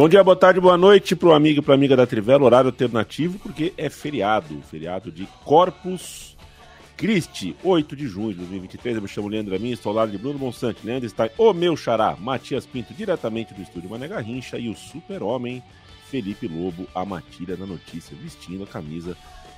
[0.00, 2.68] Bom dia, boa tarde, boa noite para o amigo e para amiga da Trivela, horário
[2.68, 6.38] alternativo, porque é feriado, feriado de Corpus
[6.96, 8.96] Christi, 8 de junho de 2023.
[8.96, 10.86] Eu me chamo Leandro Amin, estou ao lado de Bruno Monsante.
[10.86, 15.62] Leandro está o meu xará, Matias Pinto, diretamente do estúdio Mané Garrincha, e o super-homem
[16.10, 19.14] Felipe Lobo, a matilha da notícia, vestindo a camisa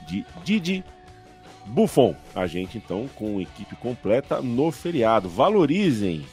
[0.09, 0.83] de Didi
[1.67, 2.17] Buffon.
[2.35, 5.29] A gente, então, com equipe completa no feriado.
[5.29, 6.27] Valorizem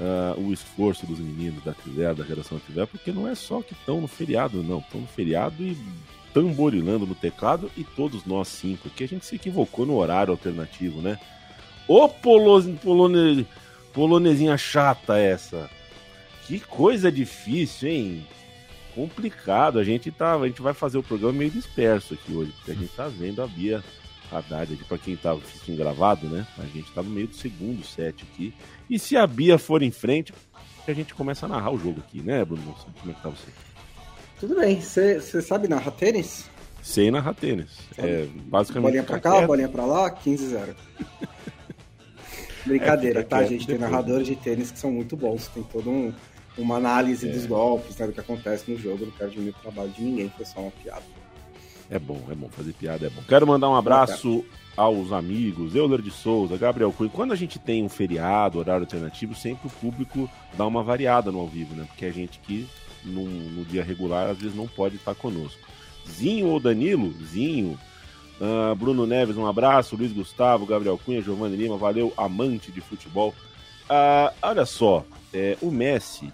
[0.00, 3.74] uh, o esforço dos meninos da Trivela, da geração Trivela, porque não é só que
[3.74, 4.78] estão no feriado, não.
[4.78, 5.76] Estão no feriado e
[6.32, 11.02] tamborilando no teclado e todos nós cinco, que a gente se equivocou no horário alternativo,
[11.02, 11.18] né?
[11.86, 13.46] Ô polone,
[13.92, 15.68] polonesinha chata essa.
[16.46, 18.26] Que coisa difícil, hein?
[18.94, 19.78] Complicado.
[19.78, 22.74] A gente tá, a gente vai fazer o programa meio disperso aqui hoje, porque a
[22.74, 23.82] gente tá vendo a Bia
[24.30, 26.46] Haddad aqui, para quem tá assistindo gravado, né?
[26.58, 28.54] A gente tá no meio do segundo set aqui.
[28.88, 30.32] E se a Bia for em frente,
[30.86, 32.74] a gente começa a narrar o jogo aqui, né, Bruno?
[33.00, 33.50] Como é que tá você?
[34.38, 34.80] Tudo bem.
[34.80, 36.48] Você sabe narrar tênis?
[36.82, 37.70] Sei narrar tênis.
[37.98, 38.90] É, basicamente.
[38.90, 39.46] Bolinha pra cá, quieto.
[39.46, 40.74] bolinha pra lá, 15-0.
[42.66, 43.66] Brincadeira, é, tá, gente?
[43.66, 45.48] Tem narradores de tênis que são muito bons.
[45.48, 46.12] Tem todo um,
[46.56, 47.32] uma análise é.
[47.32, 49.06] dos golpes, né, do que acontece no jogo.
[49.06, 51.02] Não quero diminuir o trabalho de ninguém, foi só uma piada.
[51.90, 52.48] É bom, é bom.
[52.48, 53.22] Fazer piada é bom.
[53.28, 54.44] Quero mandar um abraço
[54.76, 57.10] aos amigos, Euler de Souza, Gabriel Cunha.
[57.10, 61.40] Quando a gente tem um feriado, horário alternativo, sempre o público dá uma variada no
[61.40, 61.84] ao vivo, né?
[61.88, 62.68] Porque a gente que
[63.04, 65.60] no, no dia regular às vezes não pode estar conosco.
[66.08, 67.12] Zinho ou Danilo?
[67.24, 67.78] Zinho.
[68.40, 69.96] Uh, Bruno Neves, um abraço.
[69.96, 73.34] Luiz Gustavo, Gabriel Cunha, Giovanni Lima, valeu, amante de futebol.
[73.84, 75.04] Uh, olha só,
[75.34, 76.30] é, o Messi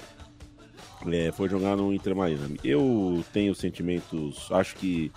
[1.11, 2.61] é, foi jogar no Inter Miami.
[2.63, 5.11] Eu tenho sentimentos, acho que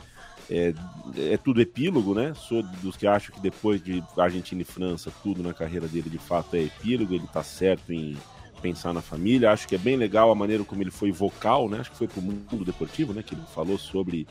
[0.50, 0.74] é,
[1.16, 2.34] é tudo epílogo, né?
[2.34, 6.18] Sou dos que acham que depois de Argentina e França, tudo na carreira dele de
[6.18, 8.18] fato é epílogo, ele tá certo em
[8.62, 9.52] pensar na família.
[9.52, 11.80] Acho que é bem legal a maneira como ele foi vocal, né?
[11.80, 13.22] Acho que foi pro mundo deportivo, né?
[13.24, 14.28] Que ele falou sobre.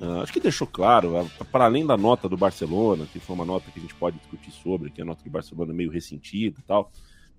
[0.00, 3.70] Uh, acho que deixou claro, para além da nota do Barcelona, que foi uma nota
[3.70, 6.62] que a gente pode discutir sobre, que é a nota do Barcelona meio ressentida e
[6.62, 6.90] tal,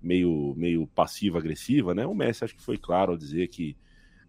[0.02, 2.06] meio, meio passiva-agressiva, né?
[2.06, 3.76] O Messi acho que foi claro ao dizer que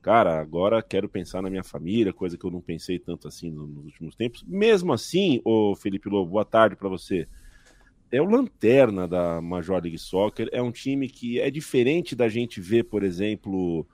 [0.07, 3.83] cara, agora quero pensar na minha família, coisa que eu não pensei tanto assim nos
[3.83, 4.41] últimos tempos.
[4.47, 7.27] Mesmo assim, o Felipe Lobo, boa tarde para você.
[8.09, 12.61] É o lanterna da Major League Soccer, é um time que é diferente da gente
[12.61, 13.85] ver, por exemplo,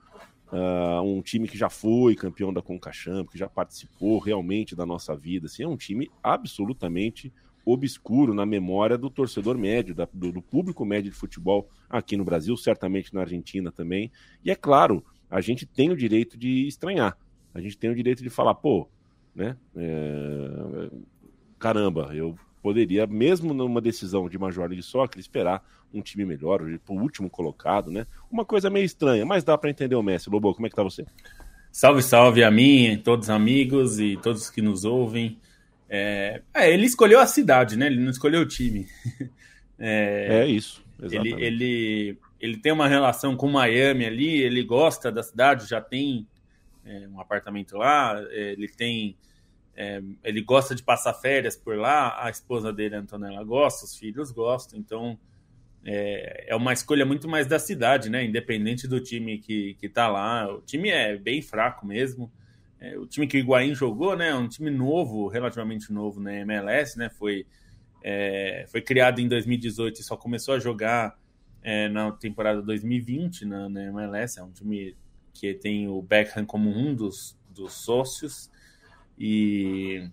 [0.52, 5.16] uh, um time que já foi campeão da Concachamp, que já participou realmente da nossa
[5.16, 5.46] vida.
[5.46, 7.32] Assim, é um time absolutamente
[7.66, 12.24] obscuro na memória do torcedor médio, da, do, do público médio de futebol aqui no
[12.24, 14.12] Brasil, certamente na Argentina também.
[14.44, 17.16] E é claro, a gente tem o direito de estranhar.
[17.54, 18.88] A gente tem o direito de falar, pô,
[19.34, 19.56] né?
[19.76, 20.90] É...
[21.58, 25.62] Caramba, eu poderia, mesmo numa decisão de Major League Soccer, esperar
[25.92, 28.06] um time melhor, o último colocado, né?
[28.30, 30.28] Uma coisa meio estranha, mas dá para entender o Messi.
[30.28, 31.06] Lobo, como é que tá você?
[31.70, 35.38] Salve, salve a mim, todos os amigos e todos que nos ouvem.
[35.88, 36.42] É...
[36.52, 37.86] é, ele escolheu a cidade, né?
[37.86, 38.86] Ele não escolheu o time.
[39.78, 40.84] é, é isso.
[41.00, 41.34] Exatamente.
[41.34, 46.28] Ele, ele, ele tem uma relação com Miami ali, ele gosta da cidade, já tem
[46.84, 49.16] é, um apartamento lá, é, ele tem.
[49.74, 54.30] É, ele gosta de passar férias por lá, a esposa dele, Antonella, gosta, os filhos
[54.30, 55.18] gostam, então
[55.86, 58.22] é, é uma escolha muito mais da cidade, né?
[58.22, 60.46] Independente do time que, que tá lá.
[60.54, 62.30] O time é bem fraco mesmo.
[62.78, 64.28] É, o time que o Higuaín jogou, né?
[64.28, 67.08] É um time novo, relativamente novo na MLS, né?
[67.08, 67.46] Foi,
[68.02, 71.18] é, foi criado em 2018 e só começou a jogar
[71.64, 74.38] é, na temporada 2020 na, na MLS.
[74.38, 74.94] É um time
[75.32, 78.50] que tem o Beckham como um dos, dos sócios.
[79.18, 80.06] E,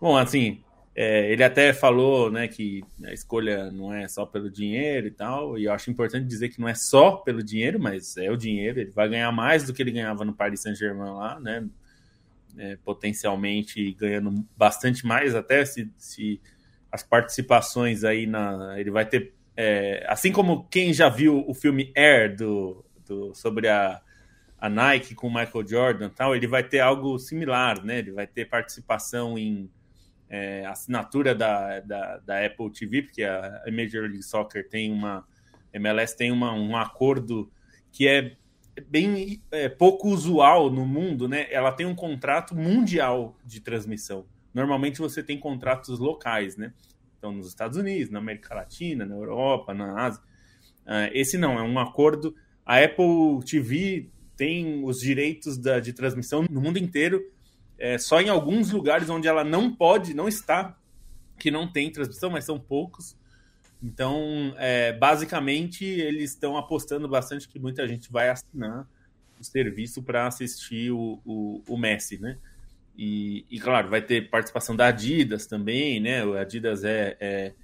[0.00, 0.64] bom, assim,
[0.94, 5.58] é, ele até falou né, que a escolha não é só pelo dinheiro e tal.
[5.58, 8.80] E eu acho importante dizer que não é só pelo dinheiro, mas é o dinheiro.
[8.80, 11.68] Ele vai ganhar mais do que ele ganhava no Paris Saint-Germain lá, né?
[12.58, 16.40] É, potencialmente ganhando bastante mais, até se, se
[16.90, 18.80] as participações aí na.
[18.80, 23.68] Ele vai ter é, assim como quem já viu o filme Air do, do, sobre
[23.68, 24.00] a,
[24.58, 27.98] a Nike com o Michael Jordan tal, ele vai ter algo similar, né?
[27.98, 29.70] Ele vai ter participação em,
[30.28, 35.26] é, assinatura da, da, da, Apple TV, porque a Major League Soccer tem uma.
[35.72, 37.50] MLS tem uma, um acordo
[37.92, 38.36] que é
[38.88, 41.46] bem é, pouco usual no mundo, né?
[41.50, 44.26] Ela tem um contrato mundial de transmissão.
[44.54, 46.72] Normalmente você tem contratos locais, né?
[47.26, 50.22] Então, nos Estados Unidos, na América Latina, na Europa, na Ásia.
[50.86, 52.34] Uh, esse não, é um acordo.
[52.64, 57.24] A Apple TV tem os direitos da, de transmissão no mundo inteiro,
[57.78, 60.76] é, só em alguns lugares onde ela não pode, não está,
[61.38, 63.16] que não tem transmissão, mas são poucos.
[63.82, 68.86] Então, é, basicamente, eles estão apostando bastante que muita gente vai assinar
[69.40, 72.38] o serviço para assistir o, o, o, Messi, né?
[72.96, 76.24] E, e, claro, vai ter participação da Adidas também, né?
[76.24, 77.54] O Adidas é, é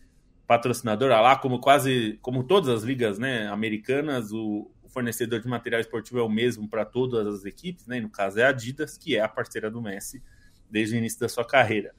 [0.46, 5.80] patrocinadora lá, como quase, como todas as ligas né, americanas, o, o fornecedor de material
[5.80, 7.96] esportivo é o mesmo para todas as equipes, né?
[7.96, 10.22] E no caso é a Adidas, que é a parceira do Messi
[10.70, 11.94] desde o início da sua carreira.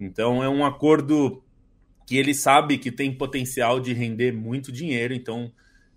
[0.00, 1.42] Então é um acordo
[2.06, 5.52] que ele sabe que tem potencial de render muito dinheiro, então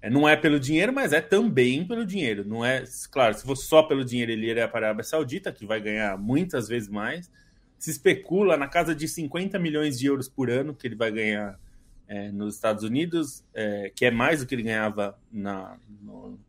[0.09, 2.45] não é pelo dinheiro, mas é também pelo dinheiro.
[2.45, 5.65] Não é, claro, se fosse só pelo dinheiro, ele iria para a Arábia Saudita, que
[5.65, 7.31] vai ganhar muitas vezes mais.
[7.77, 11.59] Se especula na casa de 50 milhões de euros por ano que ele vai ganhar
[12.07, 16.39] é, nos Estados Unidos, é, que é mais do que ele ganhava na, no,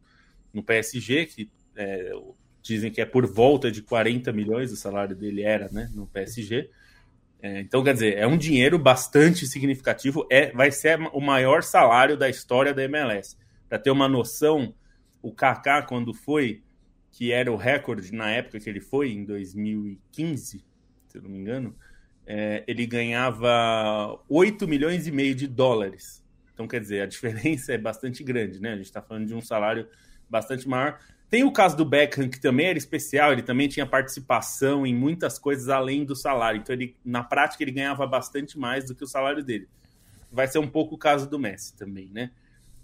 [0.52, 2.12] no PSG, que é,
[2.62, 6.69] dizem que é por volta de 40 milhões o salário dele era né, no PSG.
[7.41, 12.17] É, então, quer dizer, é um dinheiro bastante significativo, é, vai ser o maior salário
[12.17, 13.37] da história da MLS.
[13.69, 14.75] Para ter uma noção,
[15.23, 16.63] o Kaká, quando foi,
[17.11, 20.65] que era o recorde na época que ele foi, em 2015,
[21.09, 21.75] se eu não me engano,
[22.27, 26.25] é, ele ganhava 8 milhões e meio de dólares.
[26.53, 28.73] Então, quer dizer, a diferença é bastante grande, né?
[28.73, 29.89] A gente está falando de um salário
[30.29, 30.99] bastante maior.
[31.29, 35.39] Tem o caso do Beckham, que também era especial, ele também tinha participação em muitas
[35.39, 36.61] coisas além do salário.
[36.61, 39.69] Então, ele, na prática, ele ganhava bastante mais do que o salário dele.
[40.31, 42.31] Vai ser um pouco o caso do Messi também, né?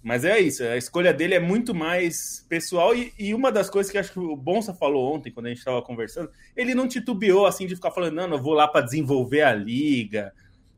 [0.02, 2.94] Mas é isso, a escolha dele é muito mais pessoal.
[2.94, 5.58] E, e uma das coisas que acho que o Bonsa falou ontem, quando a gente
[5.58, 9.43] estava conversando, ele não titubeou assim de ficar falando, não, eu vou lá para desenvolver
[9.43, 10.32] a liga,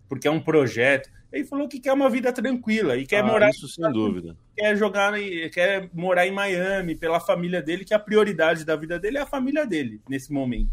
[0.09, 1.09] porque é um projeto.
[1.33, 3.51] Ele falou que quer uma vida tranquila e quer ah, morar.
[3.51, 4.37] Isso sem dúvida.
[4.57, 5.15] Quer jogar,
[5.53, 9.27] quer morar em Miami pela família dele, que a prioridade da vida dele é a
[9.27, 10.71] família dele nesse momento.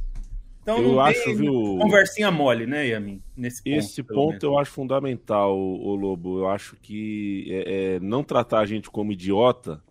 [0.61, 3.21] Então eu não acho, tem viu, conversinha mole, né, Yamin?
[3.35, 6.39] Nesse ponto, Esse ponto eu acho fundamental, o Lobo.
[6.39, 9.81] Eu acho que é, é, não tratar a gente como idiota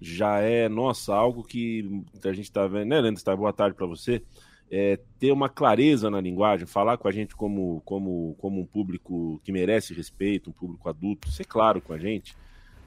[0.00, 3.22] já é, nossa, algo que a gente está vendo, né, Leandro?
[3.22, 4.22] Tá, boa tarde para você
[4.70, 9.40] é, ter uma clareza na linguagem, falar com a gente como, como, como um público
[9.42, 12.36] que merece respeito, um público adulto, ser claro com a gente,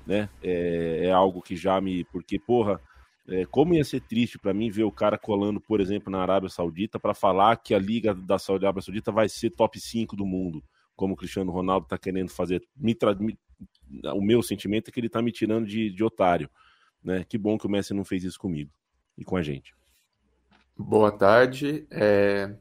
[0.07, 0.29] né?
[0.41, 2.05] É, é algo que já me.
[2.05, 2.79] Porque, porra,
[3.27, 6.49] é, como ia ser triste para mim ver o cara colando, por exemplo, na Arábia
[6.49, 10.25] Saudita para falar que a Liga da Saudi Arábia Saudita vai ser top 5 do
[10.25, 10.63] mundo,
[10.95, 12.61] como o Cristiano Ronaldo está querendo fazer.
[12.75, 13.39] Me, me,
[14.13, 16.49] o meu sentimento é que ele está me tirando de, de otário.
[17.01, 17.23] Né?
[17.23, 18.71] Que bom que o Messi não fez isso comigo
[19.17, 19.73] e com a gente.
[20.77, 21.87] Boa tarde.
[21.91, 22.55] É,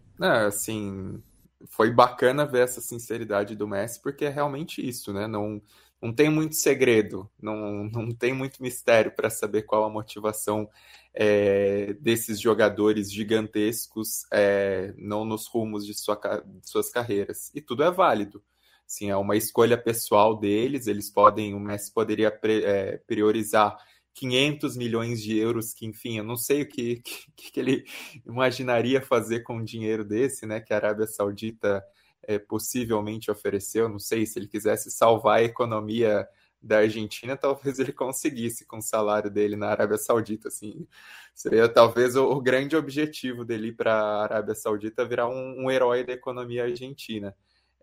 [0.46, 1.20] assim,
[1.66, 5.26] foi bacana ver essa sinceridade do Messi, porque é realmente isso, né?
[5.26, 5.60] Não,
[6.02, 10.68] não tem muito segredo, não, não tem muito mistério para saber qual a motivação
[11.14, 17.52] é, desses jogadores gigantescos é, não nos rumos de, sua, de suas carreiras.
[17.54, 18.42] E tudo é válido.
[18.84, 23.76] Assim, é uma escolha pessoal deles, eles podem, o Messi poderia pre, é, priorizar
[24.14, 26.96] 500 milhões de euros, que enfim, eu não sei o que,
[27.36, 27.84] que, que ele
[28.26, 31.82] imaginaria fazer com um dinheiro desse, né, que a Arábia Saudita
[32.22, 36.26] é, possivelmente ofereceu, não sei, se ele quisesse salvar a economia
[36.62, 40.86] da Argentina, talvez ele conseguisse com o salário dele na Arábia Saudita, assim,
[41.34, 46.04] seria talvez o, o grande objetivo dele para a Arábia Saudita virar um, um, herói
[46.04, 47.34] da economia argentina.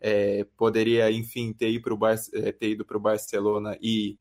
[0.02, 4.18] É, poderia, enfim, ter, é, ido para o Barcelona e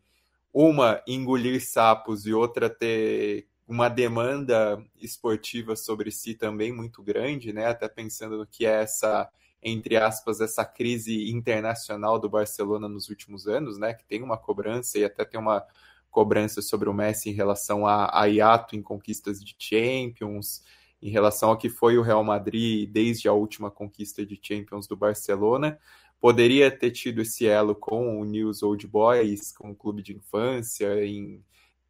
[0.52, 7.66] uma engolir sapos e outra ter uma demanda esportiva sobre si também muito grande, né?
[7.66, 9.30] Até pensando no que é essa,
[9.62, 13.94] entre aspas, essa crise internacional do Barcelona nos últimos anos, né?
[13.94, 15.64] Que tem uma cobrança e até tem uma
[16.10, 20.62] cobrança sobre o Messi em relação a, a hiato em conquistas de Champions,
[21.02, 24.96] em relação ao que foi o Real Madrid desde a última conquista de Champions do
[24.96, 25.78] Barcelona
[26.20, 31.04] poderia ter tido esse elo com o News Old Boys, com o clube de infância,
[31.04, 31.42] em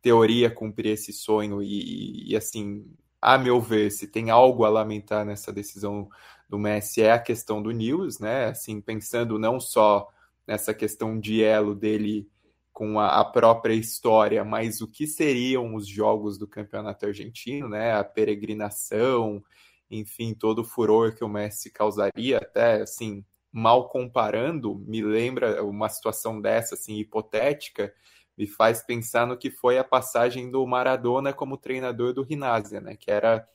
[0.02, 2.86] teoria cumprir esse sonho e, e, assim,
[3.20, 6.08] a meu ver, se tem algo a lamentar nessa decisão
[6.48, 8.46] do Messi é a questão do News, né?
[8.46, 10.08] Assim, pensando não só
[10.46, 12.28] nessa questão de elo dele
[12.72, 17.92] com a, a própria história, mas o que seriam os jogos do campeonato argentino, né?
[17.92, 19.42] A peregrinação
[19.90, 25.88] enfim, todo o furor que o Messi causaria, até assim, mal comparando, me lembra uma
[25.88, 27.92] situação dessa, assim, hipotética,
[28.36, 32.96] me faz pensar no que foi a passagem do Maradona como treinador do Rinásia, né?
[32.96, 33.48] Que era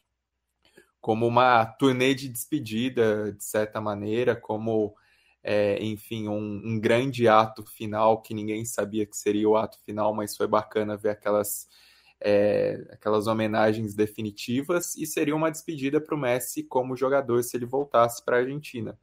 [1.03, 4.95] como uma turnê de despedida, de certa maneira, como,
[5.43, 10.15] é, enfim, um, um, grande ato final que ninguém sabia que seria o ato final,
[10.15, 11.67] mas foi bacana ver aquelas,
[12.22, 17.65] é, aquelas homenagens definitivas e seria uma despedida para o Messi como jogador se ele
[17.65, 18.98] voltasse para a Argentina.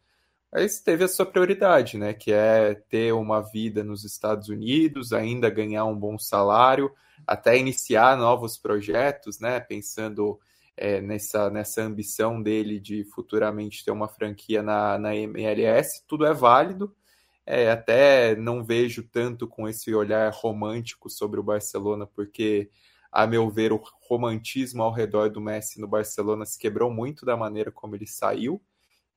[0.51, 2.15] Mas teve a sua prioridade, né?
[2.15, 6.91] Que é ter uma vida nos Estados Unidos, ainda ganhar um bom salário,
[7.27, 9.61] até iniciar novos projetos, né?
[9.61, 10.41] Pensando
[10.81, 16.33] é, nessa, nessa ambição dele de futuramente ter uma franquia na, na MLS, tudo é
[16.33, 16.97] válido.
[17.45, 22.71] É, até não vejo tanto com esse olhar romântico sobre o Barcelona, porque,
[23.13, 27.37] a meu ver, o romantismo ao redor do Messi no Barcelona se quebrou muito da
[27.37, 28.63] maneira como ele saiu.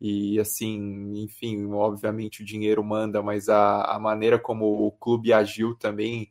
[0.01, 5.75] E assim, enfim, obviamente o dinheiro manda, mas a, a maneira como o clube agiu
[5.75, 6.29] também,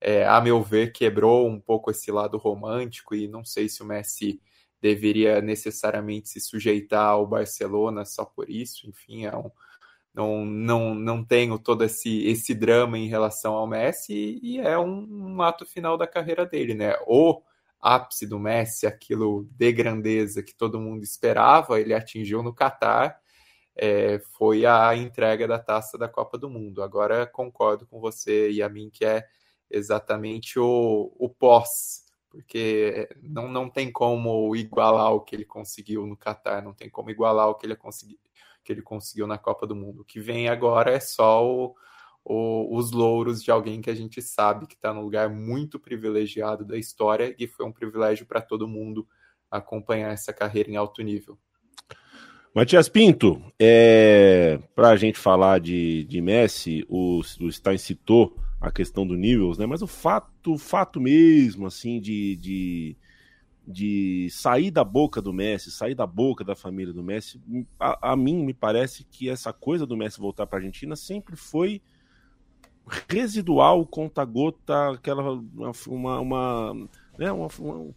[0.00, 3.14] é, a meu ver, quebrou um pouco esse lado romântico.
[3.14, 4.40] E não sei se o Messi
[4.82, 8.88] deveria necessariamente se sujeitar ao Barcelona só por isso.
[8.88, 9.50] Enfim, é um,
[10.12, 15.36] não, não, não tenho todo esse, esse drama em relação ao Messi e é um,
[15.36, 16.94] um ato final da carreira dele, né?
[17.06, 17.44] Ou
[17.80, 23.18] ápice do Messi, aquilo de grandeza que todo mundo esperava, ele atingiu no Catar,
[23.76, 26.82] é, foi a entrega da taça da Copa do Mundo.
[26.82, 29.24] Agora concordo com você e a mim que é
[29.70, 32.01] exatamente o, o pós,
[32.32, 37.10] porque não, não tem como igualar o que ele conseguiu no Catar, não tem como
[37.10, 38.18] igualar o que ele, consegui,
[38.64, 40.00] que ele conseguiu na Copa do Mundo.
[40.00, 41.76] O que vem agora é só o,
[42.24, 46.64] o, os louros de alguém que a gente sabe que está num lugar muito privilegiado
[46.64, 49.06] da história e foi um privilégio para todo mundo
[49.50, 51.38] acompanhar essa carreira em alto nível.
[52.54, 58.70] Matias Pinto, é, para a gente falar de, de Messi, o, o Stein citou a
[58.70, 59.66] questão do nível, né?
[59.66, 62.96] Mas o fato, fato mesmo, assim, de, de,
[63.66, 67.40] de sair da boca do Messi, sair da boca da família do Messi,
[67.78, 71.34] a, a mim me parece que essa coisa do Messi voltar para a Argentina sempre
[71.36, 71.82] foi
[73.08, 75.32] residual, conta-gota, aquela
[75.86, 76.88] uma, uma,
[77.18, 77.94] né, uma, uma,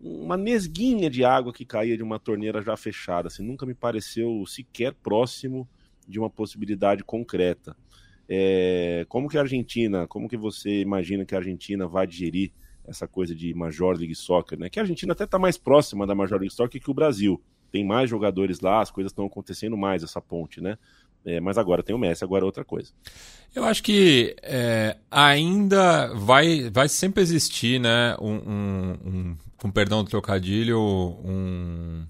[0.00, 3.28] uma, nesguinha de água que caía de uma torneira já fechada.
[3.28, 5.68] Assim, nunca me pareceu sequer próximo
[6.06, 7.76] de uma possibilidade concreta.
[8.28, 12.52] É, como que a Argentina, como que você imagina que a Argentina vai digerir
[12.86, 14.68] essa coisa de Major League Soccer, né?
[14.68, 17.40] Que a Argentina até está mais próxima da Major League Soccer que o Brasil.
[17.70, 20.78] Tem mais jogadores lá, as coisas estão acontecendo mais, essa ponte, né?
[21.24, 22.90] É, mas agora tem o Messi, agora é outra coisa.
[23.54, 30.04] Eu acho que é, ainda vai, vai sempre existir, né, um, um, um com perdão
[30.04, 32.06] do trocadilho, um,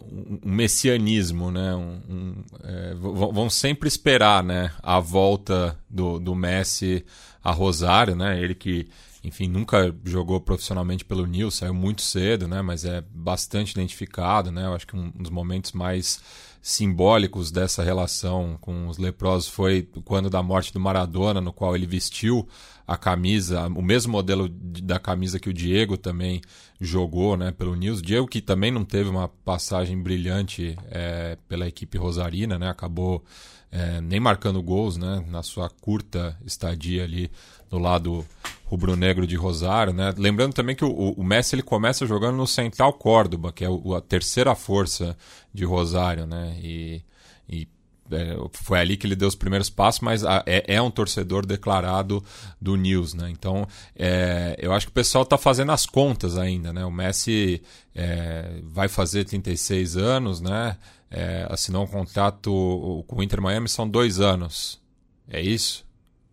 [0.00, 1.74] um messianismo, né?
[1.74, 7.04] Um, um, é, vão sempre esperar, né, a volta do, do Messi
[7.42, 8.40] a Rosário, né?
[8.40, 8.88] Ele que,
[9.24, 12.62] enfim, nunca jogou profissionalmente pelo Nil, saiu muito cedo, né?
[12.62, 14.66] Mas é bastante identificado, né?
[14.66, 16.20] Eu acho que um dos momentos mais
[16.66, 21.86] simbólicos dessa relação com os leprosos foi quando da morte do Maradona, no qual ele
[21.86, 22.48] vestiu
[22.86, 26.40] a camisa, o mesmo modelo da camisa que o Diego também
[26.80, 28.02] jogou né, pelo News.
[28.02, 33.24] Diego que também não teve uma passagem brilhante é, pela equipe rosarina, né, acabou
[33.70, 37.30] é, nem marcando gols né, na sua curta estadia ali
[37.70, 38.24] no lado
[38.64, 39.92] rubro-negro de Rosário.
[39.92, 40.12] Né?
[40.16, 44.00] Lembrando também que o, o, Messi ele começa jogando no Central Córdoba, que é a
[44.00, 45.16] terceira força
[45.54, 46.26] de Rosário.
[46.26, 46.58] Né?
[46.60, 47.02] E,
[47.48, 47.68] e
[48.10, 51.46] é, foi ali que ele deu os primeiros passos, mas a, é, é, um torcedor
[51.46, 52.22] declarado
[52.60, 53.30] do News, né?
[53.30, 56.84] Então, é, eu acho que o pessoal está fazendo as contas ainda, né?
[56.84, 57.62] O Messi
[57.94, 60.76] é, vai fazer 36 anos, né?
[61.10, 64.80] É, assinou um contrato com o Inter Miami, são dois anos.
[65.28, 65.84] É isso?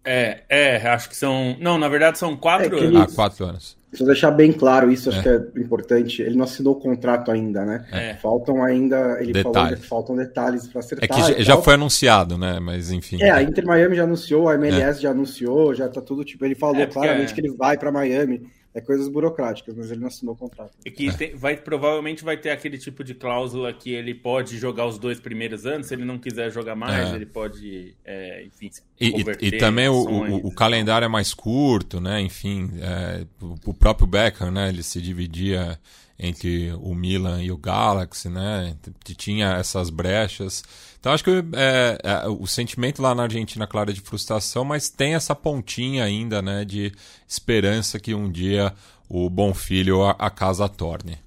[0.05, 1.55] É, é, acho que são.
[1.59, 3.01] Não, na verdade são quatro é anos.
[3.01, 3.77] Ah, quatro anos.
[3.89, 5.21] Preciso deixar bem claro isso, acho é.
[5.21, 6.21] que é importante.
[6.21, 7.85] Ele não assinou o contrato ainda, né?
[7.91, 8.15] É.
[8.15, 9.17] Faltam ainda.
[9.21, 9.53] Ele detalhes.
[9.53, 11.19] falou que faltam detalhes para acertar.
[11.19, 12.59] É que já, foi anunciado, né?
[12.59, 13.21] Mas enfim.
[13.21, 15.01] É, a Inter Miami já anunciou, a MLS é.
[15.03, 16.43] já anunciou, já tá tudo tipo.
[16.43, 18.41] Ele falou é, claramente que ele vai para Miami.
[18.75, 20.71] É coisas burocráticas, mas ele não assinou o contrato.
[20.83, 24.87] E que tem, vai, provavelmente vai ter aquele tipo de cláusula que ele pode jogar
[24.87, 27.15] os dois primeiros anos, se ele não quiser jogar mais, é.
[27.15, 31.99] ele pode, é, enfim, e, e, e, também o, o, o, calendário é mais curto,
[31.99, 32.21] né?
[32.21, 33.25] Enfim, é,
[33.65, 34.69] o próprio Beckham, né?
[34.69, 35.79] Ele se dividia
[36.17, 38.75] entre o Milan e o Galaxy, né?
[39.17, 40.63] Tinha essas brechas.
[41.03, 44.89] Então acho que é, é, o sentimento lá na Argentina, claro, é de frustração, mas
[44.89, 46.93] tem essa pontinha ainda, né, de
[47.27, 48.73] esperança que um dia
[49.09, 51.19] o bom filho a, a casa torne.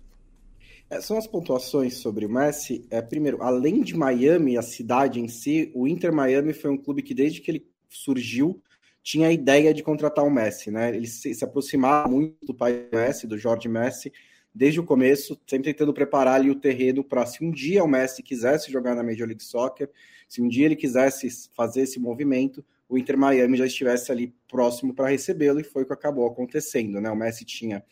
[0.88, 2.86] É, são as pontuações sobre o Messi.
[2.90, 7.02] É, primeiro, além de Miami, a cidade em si, o Inter Miami foi um clube
[7.02, 8.62] que desde que ele surgiu
[9.02, 10.96] tinha a ideia de contratar o Messi, né?
[10.96, 14.10] Ele se, se aproximava muito do pai Messi, do Jorge Messi,
[14.56, 18.22] desde o começo, sempre tentando preparar ali o terreno para se um dia o Messi
[18.22, 19.90] quisesse jogar na Major League Soccer,
[20.26, 24.94] se um dia ele quisesse fazer esse movimento, o Inter Miami já estivesse ali próximo
[24.94, 27.10] para recebê-lo e foi o que acabou acontecendo, né?
[27.10, 27.84] O Messi tinha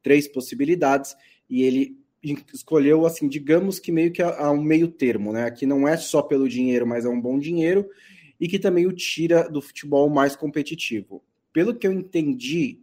[0.00, 1.16] três possibilidades
[1.50, 1.98] e ele
[2.54, 5.50] escolheu assim, digamos que meio que a, a um meio termo, né?
[5.50, 7.88] Que não é só pelo dinheiro, mas é um bom dinheiro
[8.38, 11.20] e que também o tira do futebol mais competitivo.
[11.52, 12.81] Pelo que eu entendi,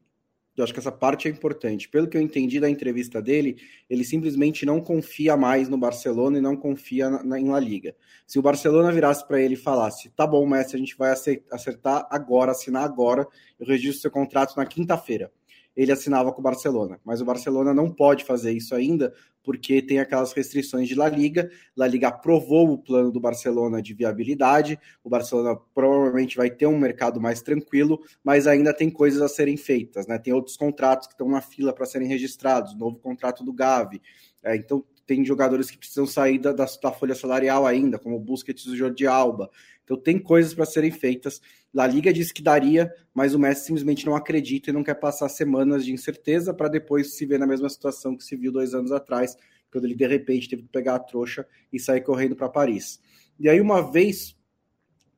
[0.59, 1.87] eu acho que essa parte é importante.
[1.87, 3.57] Pelo que eu entendi da entrevista dele,
[3.89, 7.95] ele simplesmente não confia mais no Barcelona e não confia na, na, em La Liga.
[8.27, 12.07] Se o Barcelona virasse para ele e falasse: tá bom, Messi, a gente vai acertar
[12.09, 13.27] agora, assinar agora,
[13.59, 15.31] eu registro seu contrato na quinta-feira
[15.81, 16.99] ele assinava com o Barcelona.
[17.05, 21.49] Mas o Barcelona não pode fazer isso ainda, porque tem aquelas restrições de La Liga.
[21.73, 24.77] La Liga aprovou o plano do Barcelona de viabilidade.
[25.01, 29.55] O Barcelona provavelmente vai ter um mercado mais tranquilo, mas ainda tem coisas a serem
[29.55, 30.17] feitas, né?
[30.19, 34.01] Tem outros contratos que estão na fila para serem registrados, novo contrato do Gavi.
[34.43, 38.19] É, então tem jogadores que precisam sair da, da, da, folha salarial ainda, como o
[38.19, 39.49] Busquets e o Jordi Alba.
[39.83, 41.41] Então tem coisas para serem feitas.
[41.73, 45.27] La Liga disse que daria, mas o Messi simplesmente não acredita e não quer passar
[45.27, 48.91] semanas de incerteza para depois se ver na mesma situação que se viu dois anos
[48.91, 49.35] atrás,
[49.71, 53.01] quando ele de repente teve que pegar a trouxa e sair correndo para Paris.
[53.39, 54.37] E aí, uma vez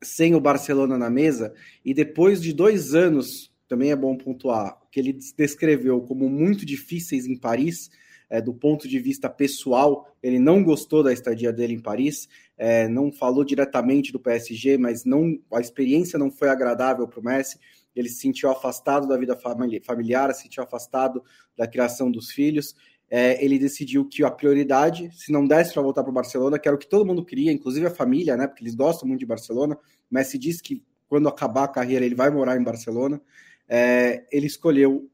[0.02, 5.02] sem o Barcelona na mesa, e depois de dois anos, também é bom pontuar, que
[5.02, 7.90] ele descreveu como muito difíceis em Paris,
[8.32, 12.88] é, do ponto de vista pessoal, ele não gostou da estadia dele em Paris, é,
[12.88, 17.60] não falou diretamente do PSG, mas não a experiência não foi agradável para o Messi.
[17.94, 19.38] Ele se sentiu afastado da vida
[19.84, 21.22] familiar, se sentiu afastado
[21.58, 22.74] da criação dos filhos.
[23.10, 26.70] É, ele decidiu que a prioridade, se não desse para voltar para o Barcelona, que
[26.70, 28.48] era o que todo mundo queria, inclusive a família, né?
[28.48, 29.78] Porque eles gostam muito de Barcelona.
[30.10, 33.22] Messi disse que quando acabar a carreira ele vai morar em Barcelona.
[33.68, 35.12] É, ele escolheu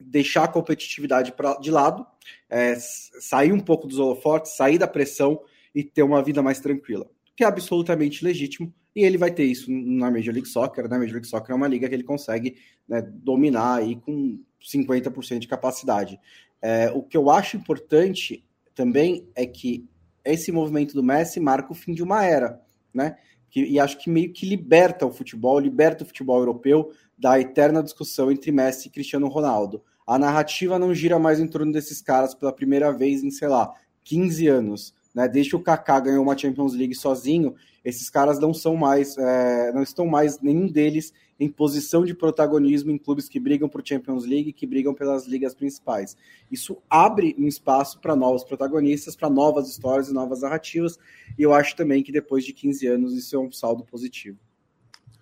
[0.00, 2.06] deixar a competitividade pra, de lado,
[2.48, 2.74] é,
[3.20, 5.40] sair um pouco dos holofotes, sair da pressão
[5.74, 8.72] e ter uma vida mais tranquila, que é absolutamente legítimo.
[8.96, 10.88] E ele vai ter isso na Major League Soccer.
[10.88, 10.98] Né?
[10.98, 12.56] Major League Soccer é uma liga que ele consegue
[12.88, 16.18] né, dominar aí com 50% de capacidade.
[16.60, 19.88] É, o que eu acho importante também é que
[20.24, 22.60] esse movimento do Messi marca o fim de uma era,
[22.92, 23.16] né?
[23.48, 27.82] Que, e acho que meio que liberta o futebol, liberta o futebol europeu da eterna
[27.82, 32.34] discussão entre Messi e Cristiano Ronaldo a narrativa não gira mais em torno desses caras
[32.34, 34.92] pela primeira vez em, sei lá, 15 anos.
[35.14, 35.28] Né?
[35.28, 39.70] Desde que o Kaká ganhou uma Champions League sozinho, esses caras não são mais, é,
[39.72, 44.26] não estão mais, nenhum deles, em posição de protagonismo em clubes que brigam por Champions
[44.26, 46.16] League, que brigam pelas ligas principais.
[46.50, 50.98] Isso abre um espaço para novos protagonistas, para novas histórias e novas narrativas,
[51.38, 54.40] e eu acho também que depois de 15 anos isso é um saldo positivo.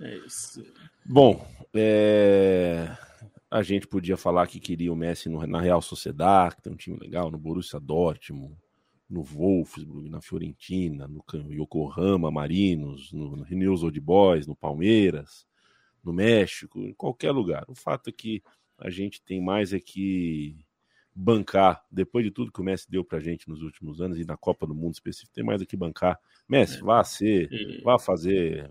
[0.01, 0.64] É isso.
[1.05, 2.96] Bom, é...
[3.50, 6.76] A gente podia falar que queria o Messi no, na Real Sociedade, que tem um
[6.76, 8.54] time legal, no Borussia Dortmund,
[9.08, 15.46] no Wolfsburg, na Fiorentina, no Yokohama Marinos, no, no News Old Boys, no Palmeiras,
[16.04, 17.64] no México, em qualquer lugar.
[17.68, 18.42] O fato é que
[18.76, 20.56] a gente tem mais é que
[21.14, 24.37] bancar, depois de tudo que o Messi deu pra gente nos últimos anos e na
[24.37, 26.20] Copa do Mundo específico, tem mais é que bancar.
[26.48, 27.48] Messi, vá ser,
[27.82, 28.70] vá fazer,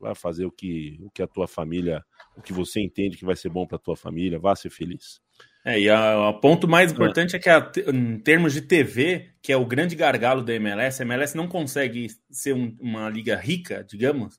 [0.00, 2.04] vá fazer o que, o que a tua família,
[2.36, 5.20] o que você entende que vai ser bom para a tua família, vá ser feliz.
[5.64, 9.52] É, e o ponto mais importante é, é que, a, em termos de TV, que
[9.52, 13.84] é o grande gargalo da MLS, a MLS não consegue ser um, uma liga rica,
[13.88, 14.38] digamos,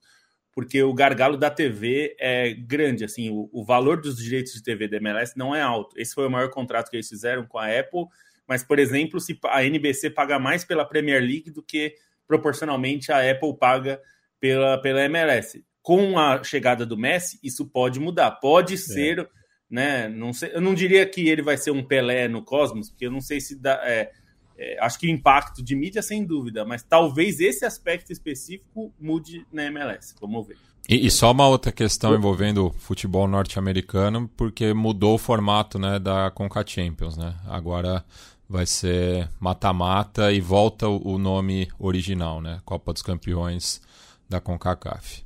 [0.53, 4.87] porque o gargalo da TV é grande, assim, o, o, valor dos direitos de TV
[4.87, 5.99] da MLS não é alto.
[5.99, 8.05] Esse foi o maior contrato que eles fizeram com a Apple,
[8.47, 11.93] mas, por exemplo, se a NBC paga mais pela Premier League do que
[12.25, 14.01] proporcionalmente a Apple paga
[14.39, 15.63] pela, pela MLS.
[15.81, 18.31] Com a chegada do Messi, isso pode mudar.
[18.31, 18.77] Pode é.
[18.77, 19.29] ser,
[19.69, 20.09] né?
[20.09, 23.11] Não sei, eu não diria que ele vai ser um Pelé no Cosmos, porque eu
[23.11, 23.79] não sei se dá.
[23.83, 24.11] É,
[24.57, 29.45] é, acho que o impacto de mídia, sem dúvida, mas talvez esse aspecto específico mude
[29.51, 30.15] na MLS.
[30.19, 30.57] Vamos ver.
[30.89, 36.31] E, e só uma outra questão envolvendo futebol norte-americano, porque mudou o formato né, da
[36.31, 37.35] Conca Champions, né?
[37.45, 38.03] Agora
[38.49, 42.61] vai ser mata-mata e volta o nome original, né?
[42.63, 43.81] Copa dos Campeões
[44.29, 45.25] da CONCACAF.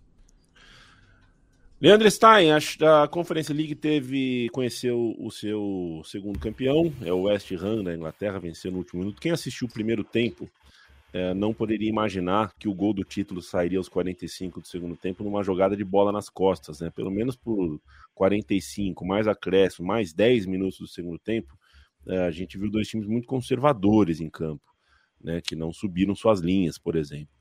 [1.82, 7.52] Leandro Stein, a, a Conferência League teve conheceu o seu segundo campeão, é o West
[7.54, 9.20] Ham da Inglaterra, venceu no último minuto.
[9.20, 10.48] Quem assistiu o primeiro tempo
[11.12, 15.24] é, não poderia imaginar que o gol do título sairia aos 45 do segundo tempo
[15.24, 16.92] numa jogada de bola nas costas, né?
[16.92, 17.82] Pelo menos por
[18.14, 21.58] 45, mais acréscimo, mais 10 minutos do segundo tempo,
[22.08, 24.64] é, a gente viu dois times muito conservadores em campo,
[25.20, 27.41] né, que não subiram suas linhas, por exemplo.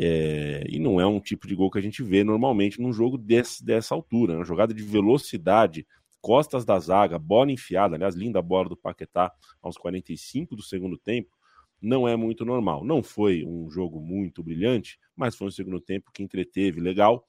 [0.00, 3.18] É, e não é um tipo de gol que a gente vê normalmente num jogo
[3.18, 4.32] desse, dessa altura.
[4.32, 4.38] Né?
[4.38, 5.84] Uma jogada de velocidade,
[6.20, 11.36] costas da zaga, bola enfiada, aliás, linda bola do Paquetá aos 45 do segundo tempo,
[11.82, 12.84] não é muito normal.
[12.84, 17.26] Não foi um jogo muito brilhante, mas foi um segundo tempo que entreteve legal.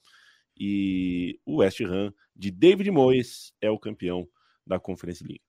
[0.55, 4.27] E o West Ham de David Moyes é o campeão
[4.65, 5.41] da Conference League.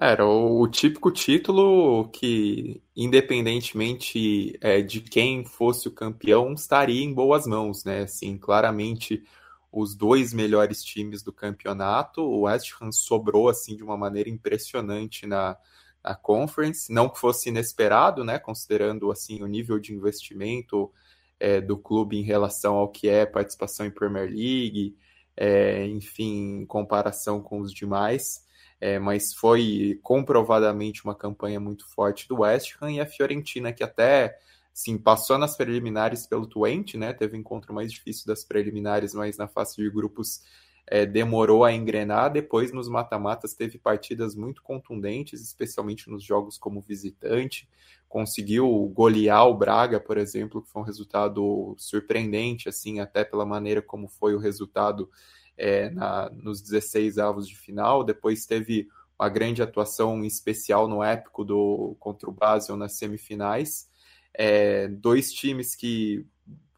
[0.00, 7.12] Era o, o típico título que, independentemente é, de quem fosse o campeão, estaria em
[7.12, 8.02] boas mãos, né?
[8.02, 9.24] Assim, claramente
[9.72, 12.22] os dois melhores times do campeonato.
[12.22, 15.56] O West Ham sobrou assim de uma maneira impressionante na,
[16.02, 18.38] na Conference, não que fosse inesperado, né?
[18.38, 20.92] Considerando assim o nível de investimento
[21.40, 24.96] é, do clube em relação ao que é participação em Premier League,
[25.36, 28.46] é, enfim, em comparação com os demais
[28.80, 33.82] é, mas foi comprovadamente uma campanha muito forte do West Ham e a Fiorentina, que
[33.82, 34.38] até
[34.72, 37.12] sim, passou nas preliminares pelo Twente, né?
[37.12, 40.42] Teve o encontro mais difícil das preliminares, mas na fase de grupos
[40.86, 42.32] é, demorou a engrenar.
[42.32, 47.68] Depois, nos mata-matas, teve partidas muito contundentes, especialmente nos jogos como visitante.
[48.08, 53.82] Conseguiu golear o Braga, por exemplo, que foi um resultado surpreendente, assim, até pela maneira
[53.82, 55.10] como foi o resultado
[55.58, 58.04] é, na, nos 16 avos de final.
[58.04, 63.88] Depois teve uma grande atuação especial no épico do contra o Basel nas semifinais.
[64.32, 66.24] É, dois times que,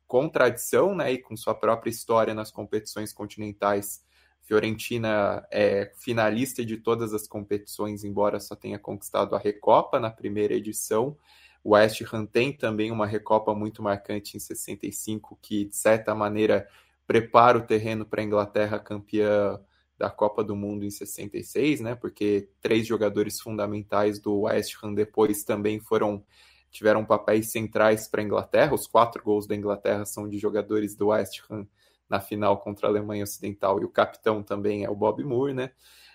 [0.07, 4.03] com tradição né, e com sua própria história nas competições continentais,
[4.43, 10.55] Fiorentina é finalista de todas as competições, embora só tenha conquistado a Recopa na primeira
[10.55, 11.17] edição.
[11.63, 16.67] O West Ham tem também uma Recopa muito marcante em 65, que de certa maneira
[17.11, 19.59] prepara o terreno para a Inglaterra campeã
[19.99, 21.97] da Copa do Mundo em 66, né?
[21.97, 26.25] Porque três jogadores fundamentais do West Ham depois também foram
[26.71, 28.75] tiveram papéis centrais para a Inglaterra.
[28.75, 31.67] Os quatro gols da Inglaterra são de jogadores do West Ham
[32.09, 35.73] na final contra a Alemanha Ocidental e o capitão também é o Bob Moore, né?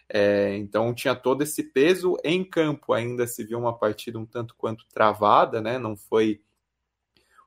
[0.08, 2.94] É, então tinha todo esse peso em campo.
[2.94, 5.78] Ainda se viu uma partida um tanto quanto travada, né?
[5.78, 6.42] Não foi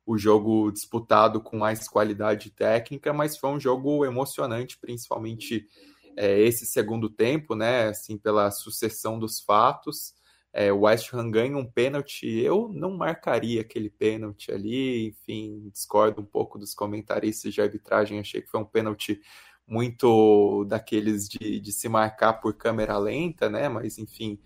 [0.08, 5.68] o jogo disputado com mais qualidade técnica, mas foi um jogo emocionante, principalmente
[6.16, 7.88] é, esse segundo tempo, né?
[7.88, 10.14] Assim, pela sucessão dos fatos.
[10.50, 12.26] É, o West Ham ganha um pênalti.
[12.26, 18.18] Eu não marcaria aquele pênalti ali, enfim, discordo um pouco dos comentaristas de arbitragem.
[18.18, 19.20] Achei que foi um pênalti
[19.66, 23.68] muito daqueles de, de se marcar por câmera lenta, né?
[23.68, 24.40] Mas enfim,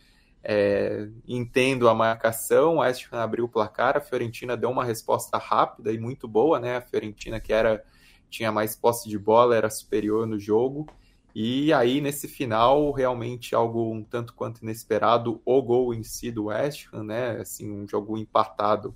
[0.45, 5.39] é, entendo a marcação, o West Ham abriu o placar, a Fiorentina deu uma resposta
[5.39, 6.77] rápida e muito boa, né?
[6.77, 7.85] A Fiorentina que era
[8.29, 10.89] tinha mais posse de bola, era superior no jogo.
[11.35, 16.47] E aí nesse final, realmente algo um tanto quanto inesperado, o gol em si do
[16.47, 17.41] West Ham, né?
[17.41, 18.95] Assim, um jogo empatado.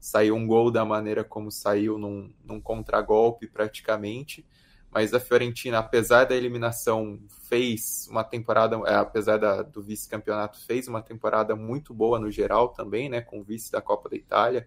[0.00, 4.44] Saiu um gol da maneira como saiu num, num contragolpe praticamente
[4.92, 10.88] mas a Fiorentina, apesar da eliminação, fez uma temporada, é, apesar da, do vice-campeonato, fez
[10.88, 14.66] uma temporada muito boa no geral também, né, com o vice da Copa da Itália.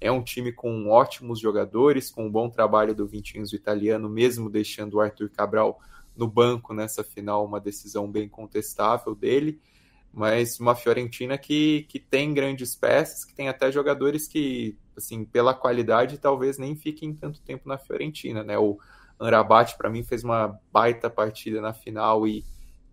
[0.00, 4.94] É um time com ótimos jogadores, com um bom trabalho do Vintinhos italiano, mesmo deixando
[4.94, 5.80] o Arthur Cabral
[6.16, 9.60] no banco nessa final, uma decisão bem contestável dele.
[10.12, 15.52] Mas uma Fiorentina que, que tem grandes peças, que tem até jogadores que, assim, pela
[15.52, 18.56] qualidade, talvez nem fiquem tanto tempo na Fiorentina, né?
[18.56, 18.78] O,
[19.18, 22.44] Anrabat, para mim, fez uma baita partida na final e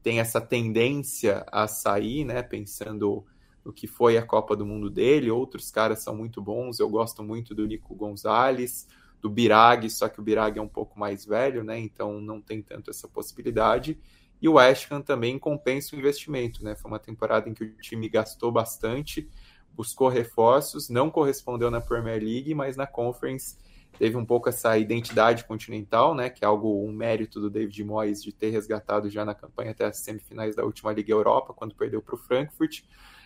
[0.01, 2.41] tem essa tendência a sair, né?
[2.41, 3.25] Pensando
[3.63, 5.31] no que foi a Copa do Mundo dele.
[5.31, 6.79] Outros caras são muito bons.
[6.79, 8.87] Eu gosto muito do Nico Gonzalez,
[9.19, 11.79] do Birag, só que o Birag é um pouco mais velho, né?
[11.79, 13.97] Então não tem tanto essa possibilidade.
[14.39, 16.75] E o West também compensa o investimento, né?
[16.75, 19.27] Foi uma temporada em que o time gastou bastante,
[19.73, 23.57] buscou reforços, não correspondeu na Premier League, mas na Conference
[23.97, 28.23] teve um pouco essa identidade continental, né, que é algo um mérito do David Moyes
[28.23, 32.01] de ter resgatado já na campanha até as semifinais da última Liga Europa, quando perdeu
[32.01, 32.83] para o Frankfurt.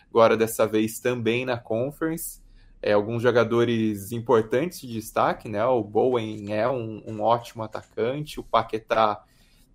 [0.09, 2.41] Agora dessa vez também na Conference.
[2.81, 5.63] É, alguns jogadores importantes de destaque, né?
[5.65, 9.21] O Bowen é um, um ótimo atacante, o Paquetá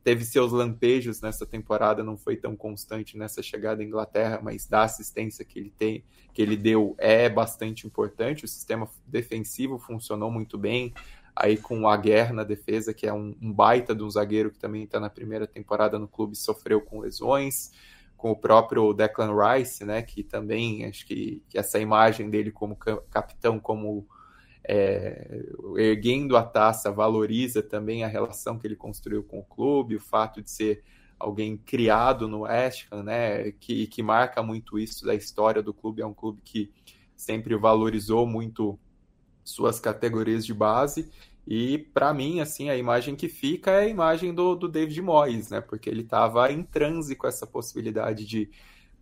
[0.05, 4.83] teve seus lampejos nessa temporada, não foi tão constante nessa chegada à Inglaterra, mas da
[4.83, 8.45] assistência que ele tem, que ele deu é bastante importante.
[8.45, 10.93] O sistema defensivo funcionou muito bem.
[11.35, 14.59] Aí com o Aguer na defesa, que é um, um baita de um zagueiro que
[14.59, 17.73] também está na primeira temporada no clube, sofreu com lesões.
[18.15, 22.77] Com o próprio Declan Rice, né, que também acho que, que essa imagem dele como
[23.11, 24.07] capitão, como
[24.67, 25.43] é,
[25.77, 30.43] erguendo a taça, valoriza também a relação que ele construiu com o clube, o fato
[30.43, 30.83] de ser
[31.19, 36.03] alguém criado no West Ham, né, que, que marca muito isso da história do clube.
[36.03, 36.73] É um clube que
[37.15, 38.79] sempre valorizou muito
[39.45, 41.11] suas categorias de base.
[41.47, 45.51] E para mim, assim, a imagem que fica é a imagem do, do David Moyes,
[45.51, 45.61] né?
[45.61, 48.51] Porque ele estava em transe com essa possibilidade de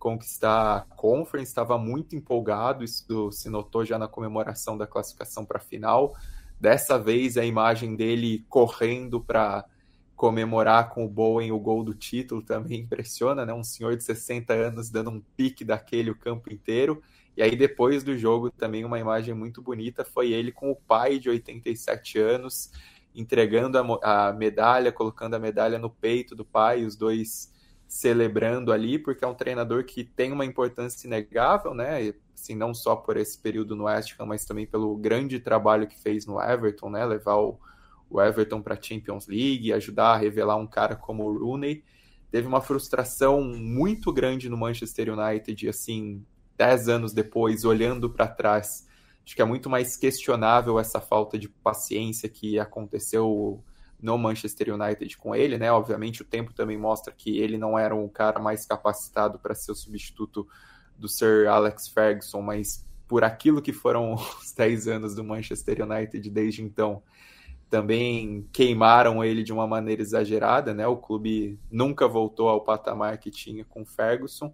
[0.03, 5.59] conquistar a Conference, estava muito empolgado, isso se notou já na comemoração da classificação para
[5.59, 6.13] a final.
[6.59, 9.63] Dessa vez, a imagem dele correndo para
[10.13, 13.53] comemorar com o Bowen o gol do título também impressiona, né?
[13.53, 17.01] Um senhor de 60 anos dando um pique daquele o campo inteiro.
[17.37, 21.17] E aí, depois do jogo, também uma imagem muito bonita foi ele com o pai
[21.17, 22.73] de 87 anos,
[23.15, 27.52] entregando a, a medalha, colocando a medalha no peito do pai, os dois
[27.93, 32.11] celebrando ali, porque é um treinador que tem uma importância inegável, né?
[32.33, 36.01] Assim, não só por esse período no West Ham, mas também pelo grande trabalho que
[36.01, 37.05] fez no Everton, né?
[37.05, 37.59] Levar o,
[38.09, 41.83] o Everton para a Champions League, ajudar a revelar um cara como o Rooney.
[42.31, 46.25] Teve uma frustração muito grande no Manchester United, assim,
[46.57, 48.87] dez anos depois, olhando para trás,
[49.23, 53.63] acho que é muito mais questionável essa falta de paciência que aconteceu
[54.03, 55.71] no Manchester United com ele, né?
[55.71, 59.71] Obviamente o tempo também mostra que ele não era o cara mais capacitado para ser
[59.71, 60.45] o substituto
[60.97, 66.29] do Sir Alex Ferguson, mas por aquilo que foram os 10 anos do Manchester United
[66.29, 67.01] desde então,
[67.69, 70.85] também queimaram ele de uma maneira exagerada, né?
[70.85, 74.53] O clube nunca voltou ao patamar que tinha com Ferguson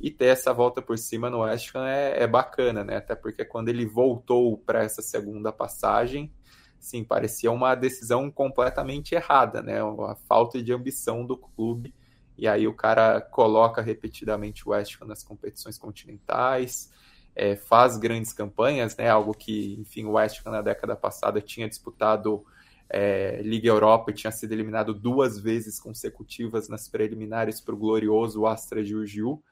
[0.00, 2.96] e ter essa volta por cima no West Ham é, é bacana, né?
[2.96, 6.32] Até porque quando ele voltou para essa segunda passagem,
[6.78, 9.80] sim, parecia uma decisão completamente errada, né?
[9.80, 11.94] A falta de ambição do clube.
[12.36, 16.92] E aí o cara coloca repetidamente o West nas competições continentais,
[17.34, 19.08] é, faz grandes campanhas, né?
[19.08, 22.44] Algo que, enfim, o West na década passada tinha disputado
[22.88, 28.46] é, Liga Europa e tinha sido eliminado duas vezes consecutivas nas preliminares para o glorioso
[28.46, 29.42] Astra Giurgiu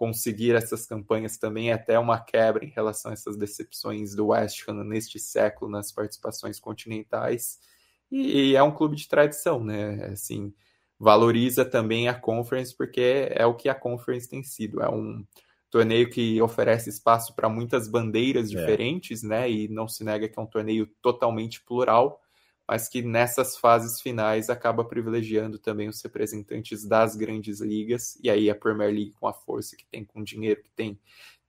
[0.00, 4.66] conseguir essas campanhas também é até uma quebra em relação a essas decepções do West
[4.66, 7.58] Ham neste século nas participações continentais.
[8.10, 10.06] E, é um clube de tradição, né?
[10.06, 10.54] Assim,
[10.98, 14.80] valoriza também a Conference porque é o que a Conference tem sido.
[14.80, 15.22] É um
[15.70, 18.56] torneio que oferece espaço para muitas bandeiras é.
[18.56, 19.50] diferentes, né?
[19.50, 22.19] E não se nega que é um torneio totalmente plural
[22.70, 28.48] mas que nessas fases finais acaba privilegiando também os representantes das grandes ligas, e aí
[28.48, 30.96] a Premier League com a força que tem, com o dinheiro que tem,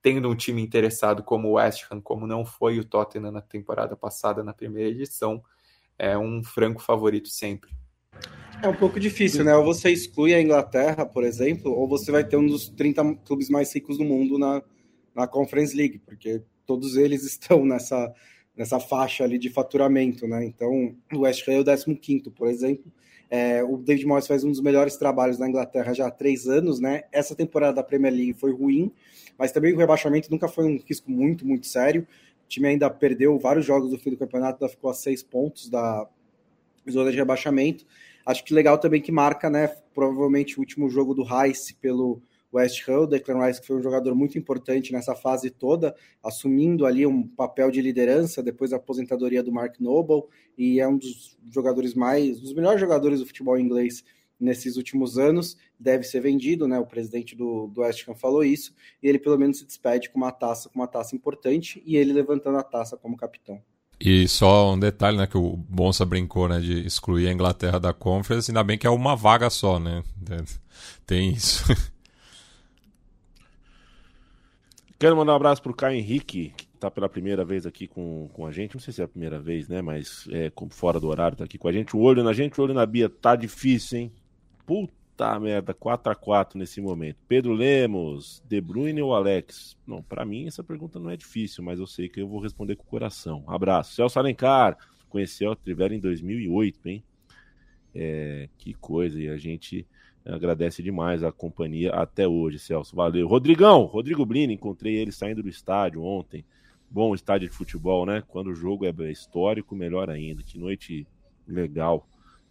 [0.02, 3.94] tendo um time interessado como o West Ham, como não foi o Tottenham na temporada
[3.94, 5.40] passada, na primeira edição,
[5.96, 7.70] é um franco favorito sempre.
[8.60, 9.54] É um pouco difícil, né?
[9.54, 13.48] Ou você exclui a Inglaterra, por exemplo, ou você vai ter um dos 30 clubes
[13.48, 14.60] mais ricos do mundo na,
[15.14, 18.12] na Conference League, porque todos eles estão nessa,
[18.56, 20.44] nessa faixa ali de faturamento, né?
[20.44, 22.92] Então, o West Ham é o 15 por exemplo.
[23.30, 26.80] É, o David Moyes faz um dos melhores trabalhos na Inglaterra já há três anos,
[26.80, 27.04] né?
[27.10, 28.92] Essa temporada da Premier League foi ruim,
[29.38, 32.06] mas também o rebaixamento nunca foi um risco muito, muito sério.
[32.44, 36.06] O time ainda perdeu vários jogos do fim do campeonato, ficou a seis pontos da
[36.90, 37.86] zona de rebaixamento.
[38.26, 39.68] Acho que legal também que marca, né?
[39.94, 42.20] Provavelmente o último jogo do Rice pelo
[42.52, 47.06] West Ham, Declan Rice que foi um jogador muito importante nessa fase toda, assumindo ali
[47.06, 50.24] um papel de liderança depois da aposentadoria do Mark Noble,
[50.56, 54.04] e é um dos jogadores mais, dos melhores jogadores do futebol inglês
[54.38, 56.78] nesses últimos anos, deve ser vendido, né?
[56.78, 60.18] O presidente do, do West Ham falou isso, e ele pelo menos se despede com
[60.18, 63.62] uma taça, com uma taça importante, e ele levantando a taça como capitão.
[64.04, 67.92] E só um detalhe, né, que o Bonsa brincou, né, de excluir a Inglaterra da
[67.92, 70.02] Conference, ainda bem que é uma vaga só, né?
[71.06, 71.64] Tem isso.
[75.02, 78.46] Quero mandar um abraço pro Caio Henrique, que tá pela primeira vez aqui com, com
[78.46, 78.76] a gente.
[78.76, 79.82] Não sei se é a primeira vez, né?
[79.82, 81.96] Mas é fora do horário, tá aqui com a gente.
[81.96, 83.08] O olho na gente, o olho na Bia.
[83.08, 84.12] Tá difícil, hein?
[84.64, 87.16] Puta merda, 4x4 nesse momento.
[87.26, 89.76] Pedro Lemos, De Bruyne ou Alex?
[89.84, 92.76] Não, para mim essa pergunta não é difícil, mas eu sei que eu vou responder
[92.76, 93.42] com o coração.
[93.48, 93.96] Abraço.
[93.96, 97.02] Celso Alencar, conheceu o Trivela em 2008, hein?
[97.92, 99.84] É, que coisa, e a gente
[100.24, 102.94] agradece demais a companhia até hoje, Celso.
[102.94, 103.26] Valeu.
[103.26, 106.44] Rodrigão, Rodrigo Blini, encontrei ele saindo do estádio ontem.
[106.90, 108.22] Bom estádio de futebol, né?
[108.28, 110.42] Quando o jogo é histórico, melhor ainda.
[110.42, 111.06] Que noite
[111.46, 112.06] legal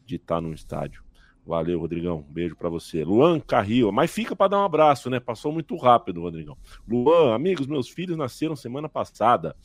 [0.06, 1.04] de estar no estádio.
[1.46, 2.26] Valeu, Rodrigão.
[2.28, 3.04] Um beijo para você.
[3.04, 5.20] Luan Carril, mas fica para dar um abraço, né?
[5.20, 6.58] Passou muito rápido, Rodrigão.
[6.88, 9.56] Luan, amigos, meus filhos nasceram semana passada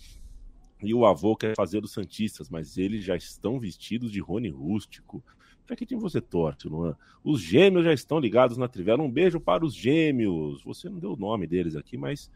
[0.83, 5.25] e o avô quer fazer dos Santistas, mas eles já estão vestidos de Rony Rústico.
[5.67, 6.97] Para que time você torce, Luan?
[7.25, 9.03] Os gêmeos já estão ligados na Trivela.
[9.03, 10.63] Um beijo para os gêmeos.
[10.63, 12.31] Você não deu o nome deles aqui, mas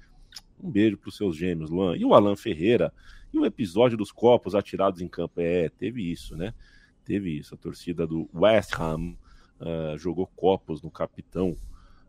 [0.63, 1.97] um beijo para os seus gêmeos, Luan.
[1.97, 2.93] E o Alan Ferreira.
[3.33, 5.41] E o episódio dos copos atirados em campo.
[5.41, 6.53] É, teve isso, né?
[7.05, 7.55] Teve isso.
[7.55, 9.15] A torcida do West Ham
[9.61, 11.57] uh, jogou copos no capitão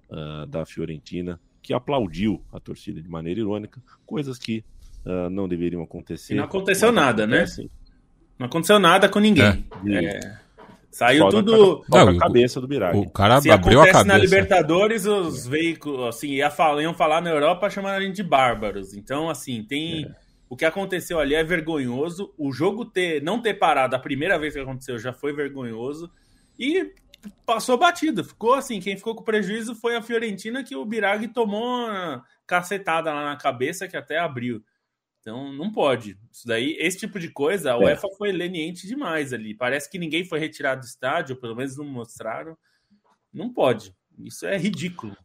[0.10, 4.64] uh, da Fiorentina, que aplaudiu a torcida de maneira irônica, coisas que
[5.06, 6.34] uh, não deveriam acontecer.
[6.34, 7.46] E não aconteceu nada, né?
[8.40, 9.64] Não aconteceu nada com ninguém.
[9.86, 10.06] É.
[10.06, 10.40] É.
[10.92, 11.86] Saiu só tudo.
[11.90, 12.98] Na, não, cabeça do Birag.
[12.98, 14.04] O cara Se abriu a cabeça.
[14.04, 18.24] na Libertadores, os veículos assim, ia falar, iam falar na Europa chamando a gente de
[18.24, 18.94] bárbaros.
[18.94, 20.06] Então, assim, tem.
[20.06, 20.32] É.
[20.50, 22.34] O que aconteceu ali é vergonhoso.
[22.38, 26.12] O jogo ter, não ter parado a primeira vez que aconteceu já foi vergonhoso.
[26.60, 26.92] E
[27.46, 28.22] passou batido.
[28.22, 33.14] Ficou assim, quem ficou com prejuízo foi a Fiorentina, que o Birag tomou uma cacetada
[33.14, 34.62] lá na cabeça que até abriu.
[35.22, 36.18] Então não pode.
[36.32, 37.86] Isso daí, esse tipo de coisa, a é.
[37.86, 39.54] UEFA foi leniente demais ali.
[39.54, 42.58] Parece que ninguém foi retirado do estádio, ou pelo menos não mostraram.
[43.32, 43.96] Não pode.
[44.18, 45.16] Isso é ridículo.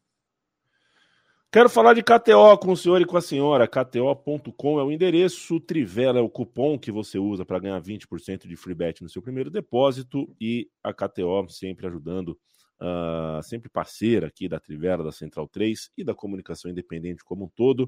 [1.51, 3.67] Quero falar de KTO com o senhor e com a senhora.
[3.67, 8.57] KTO.com é o endereço, Trivela é o cupom que você usa para ganhar 20% de
[8.57, 12.39] free bet no seu primeiro depósito e a KTO sempre ajudando
[12.81, 17.49] uh, sempre parceira aqui da Trivela, da Central 3 e da comunicação independente como um
[17.49, 17.83] todo,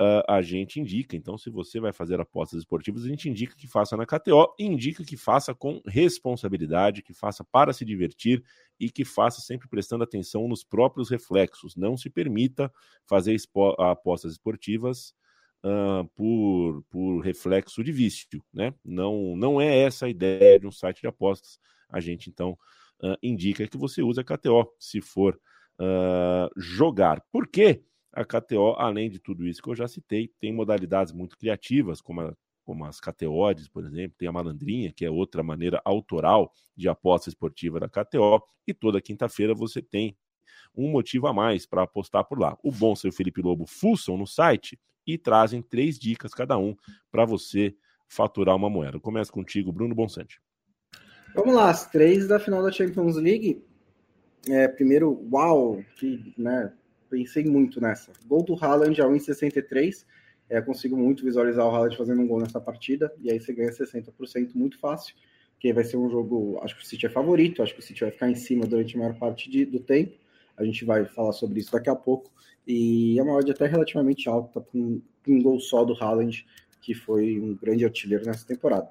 [0.00, 1.16] uh, a gente indica.
[1.16, 5.04] Então, se você vai fazer apostas esportivas, a gente indica que faça na KTO indica
[5.04, 8.42] que faça com responsabilidade, que faça para se divertir
[8.78, 11.76] e que faça sempre prestando atenção nos próprios reflexos.
[11.76, 12.72] Não se permita
[13.06, 13.36] fazer
[13.78, 15.14] apostas esportivas
[15.62, 18.72] Uh, por, por reflexo de vício, né?
[18.82, 21.60] Não, não é essa a ideia de um site de apostas.
[21.86, 22.56] A gente então
[23.02, 25.38] uh, indica que você use a KTO se for
[25.80, 27.20] uh, jogar.
[27.32, 27.82] Por quê?
[28.12, 32.20] A KTO, além de tudo isso que eu já citei, tem modalidades muito criativas, como,
[32.22, 32.34] a,
[32.64, 37.28] como as KTOs, por exemplo, tem a Malandrinha, que é outra maneira autoral de aposta
[37.28, 40.16] esportiva da KTO, e toda quinta-feira você tem
[40.74, 42.56] um motivo a mais para apostar por lá.
[42.62, 46.76] O bom seu Felipe Lobo fuçam no site e trazem três dicas cada um
[47.10, 47.74] para você
[48.08, 48.98] faturar uma moeda.
[48.98, 50.40] Começa contigo, Bruno Bonsante.
[51.34, 53.62] Vamos lá, as três da final da Champions League.
[54.48, 56.72] É, primeiro, uau, que, né,
[57.08, 58.12] pensei muito nessa.
[58.26, 60.04] Gol do Haaland a 1,63.
[60.48, 63.12] É, consigo muito visualizar o Haaland fazendo um gol nessa partida.
[63.20, 65.14] E aí você ganha 60% muito fácil.
[65.58, 66.58] Que vai ser um jogo.
[66.62, 67.62] Acho que o City é favorito.
[67.62, 70.16] Acho que o City vai ficar em cima durante a maior parte de, do tempo.
[70.56, 72.30] A gente vai falar sobre isso daqui a pouco.
[72.66, 76.46] E é uma odd até relativamente alta um, um gol só do Haaland,
[76.80, 78.88] que foi um grande artilheiro nessa temporada.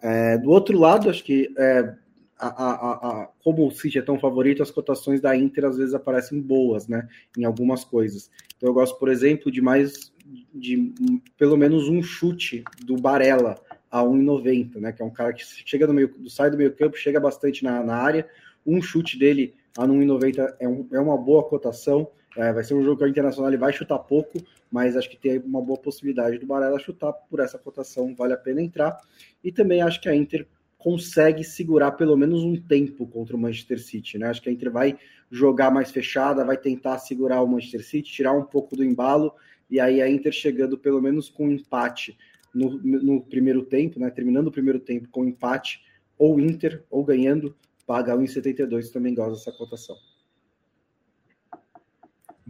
[0.00, 1.94] É, do outro lado, acho que é,
[2.38, 5.94] a, a, a, como o City é tão favorito, as cotações da Inter às vezes
[5.94, 7.08] aparecem boas, né?
[7.36, 8.30] Em algumas coisas.
[8.56, 10.12] Então eu gosto, por exemplo, de mais
[10.54, 10.92] de
[11.36, 13.56] pelo menos um chute do Barella
[13.90, 14.92] a 1,90, né?
[14.92, 17.82] Que é um cara que chega no meio, sai do meio campo, chega bastante na,
[17.82, 18.28] na área.
[18.64, 22.08] Um chute dele a 1,90 é, um, é uma boa cotação.
[22.38, 24.38] É, vai ser um jogo que o Internacional vai chutar pouco,
[24.70, 28.36] mas acho que tem uma boa possibilidade do Barella chutar por essa cotação, vale a
[28.36, 28.96] pena entrar.
[29.42, 30.46] E também acho que a Inter
[30.78, 34.28] consegue segurar pelo menos um tempo contra o Manchester City, né?
[34.28, 34.96] Acho que a Inter vai
[35.28, 39.34] jogar mais fechada, vai tentar segurar o Manchester City, tirar um pouco do embalo,
[39.68, 42.16] e aí a Inter chegando pelo menos com um empate
[42.54, 44.10] no, no primeiro tempo, né?
[44.10, 45.82] Terminando o primeiro tempo com empate,
[46.16, 49.96] ou Inter, ou ganhando, paga 1,72, também gosta dessa cotação.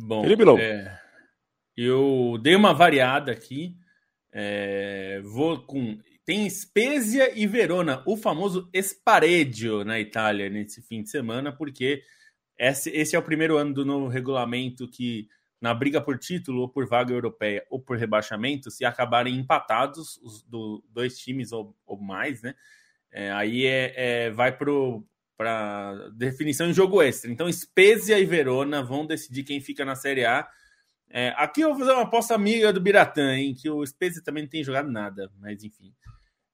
[0.01, 0.25] Bom,
[0.59, 1.01] é,
[1.77, 3.77] eu dei uma variada aqui.
[4.33, 5.99] É, vou com.
[6.25, 12.03] Tem Spezia e Verona, o famoso Spareggio na Itália nesse fim de semana, porque
[12.57, 15.27] esse, esse é o primeiro ano do novo regulamento que,
[15.61, 20.43] na briga por título, ou por vaga europeia, ou por rebaixamento, se acabarem empatados, os
[20.43, 22.55] do, dois times ou, ou mais, né?
[23.11, 24.71] É, aí é, é vai para
[26.15, 27.31] definição em jogo extra.
[27.31, 30.49] Então, Spezia e Verona vão decidir quem fica na Série A.
[31.11, 33.55] É, aqui eu vou fazer uma aposta amiga do Biratã, hein?
[33.55, 35.95] Que o Spezia também não tem jogado nada, mas enfim.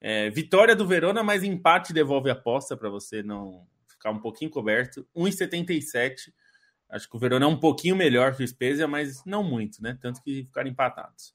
[0.00, 4.50] É, vitória do Verona, mas empate devolve a aposta para você não ficar um pouquinho
[4.50, 5.06] coberto.
[5.16, 6.32] 1,77.
[6.90, 9.98] Acho que o Verona é um pouquinho melhor que o Spezia, mas não muito, né?
[10.00, 11.32] Tanto que ficaram empatados.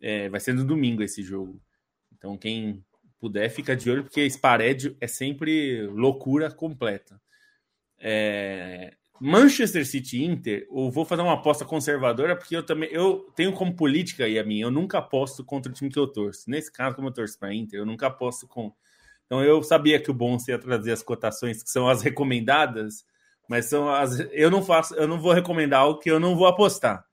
[0.00, 1.60] É, vai ser no domingo esse jogo.
[2.12, 2.84] Então, quem
[3.20, 7.20] puder, fica de olho, porque Sparedio é sempre loucura completa.
[7.98, 13.52] É, Manchester City Inter, eu vou fazer uma aposta conservadora, porque eu também eu tenho
[13.52, 16.48] como política aí a minha, eu nunca aposto contra o time que eu torço.
[16.48, 18.72] Nesse caso, como eu torço para Inter, eu nunca aposto com.
[19.26, 23.04] Então eu sabia que o bom ia trazer as cotações que são as recomendadas,
[23.46, 26.46] mas são as eu não faço, eu não vou recomendar algo que eu não vou
[26.46, 27.04] apostar.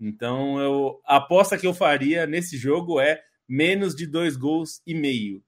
[0.00, 4.94] Então eu a aposta que eu faria nesse jogo é menos de dois gols e
[4.94, 5.42] meio.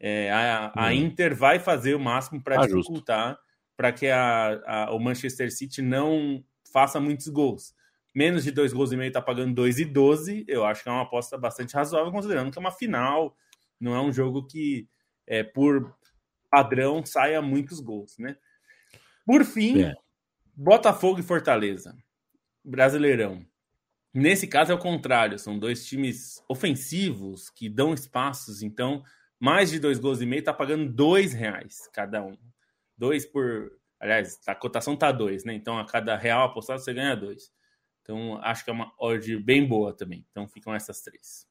[0.00, 0.92] É, a, a hum.
[0.92, 3.38] Inter vai fazer o máximo para ah, dificultar
[3.78, 7.72] para que a, a, o Manchester City não faça muitos gols.
[8.12, 10.44] Menos de dois gols e meio está pagando 2,12.
[10.48, 13.36] Eu acho que é uma aposta bastante razoável, considerando que é uma final,
[13.80, 14.88] não é um jogo que,
[15.24, 15.96] é, por
[16.50, 18.36] padrão, saia muitos gols, né?
[19.24, 19.94] Por fim, é.
[20.56, 21.96] Botafogo e Fortaleza.
[22.64, 23.46] Brasileirão.
[24.12, 29.02] Nesse caso é o contrário, são dois times ofensivos que dão espaços, então
[29.38, 32.36] mais de dois gols e meio tá pagando dois reais cada um.
[32.96, 33.70] Dois por.
[34.00, 35.54] Aliás, a cotação tá dois, né?
[35.54, 37.50] Então a cada real apostado você ganha dois.
[38.02, 40.26] Então acho que é uma odd bem boa também.
[40.30, 41.46] Então ficam essas três.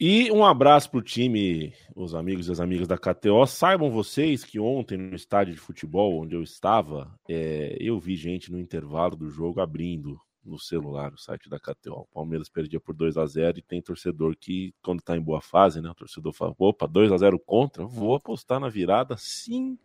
[0.00, 3.46] E um abraço para o time, os amigos e as amigas da KTO.
[3.46, 8.50] Saibam vocês que ontem no estádio de futebol onde eu estava, é, eu vi gente
[8.50, 12.00] no intervalo do jogo abrindo no celular o site da KTO.
[12.00, 15.40] O Palmeiras perdia por 2 a 0 e tem torcedor que, quando está em boa
[15.40, 15.90] fase, né?
[15.90, 19.78] O torcedor fala: opa, 2 a 0 contra, vou apostar na virada sim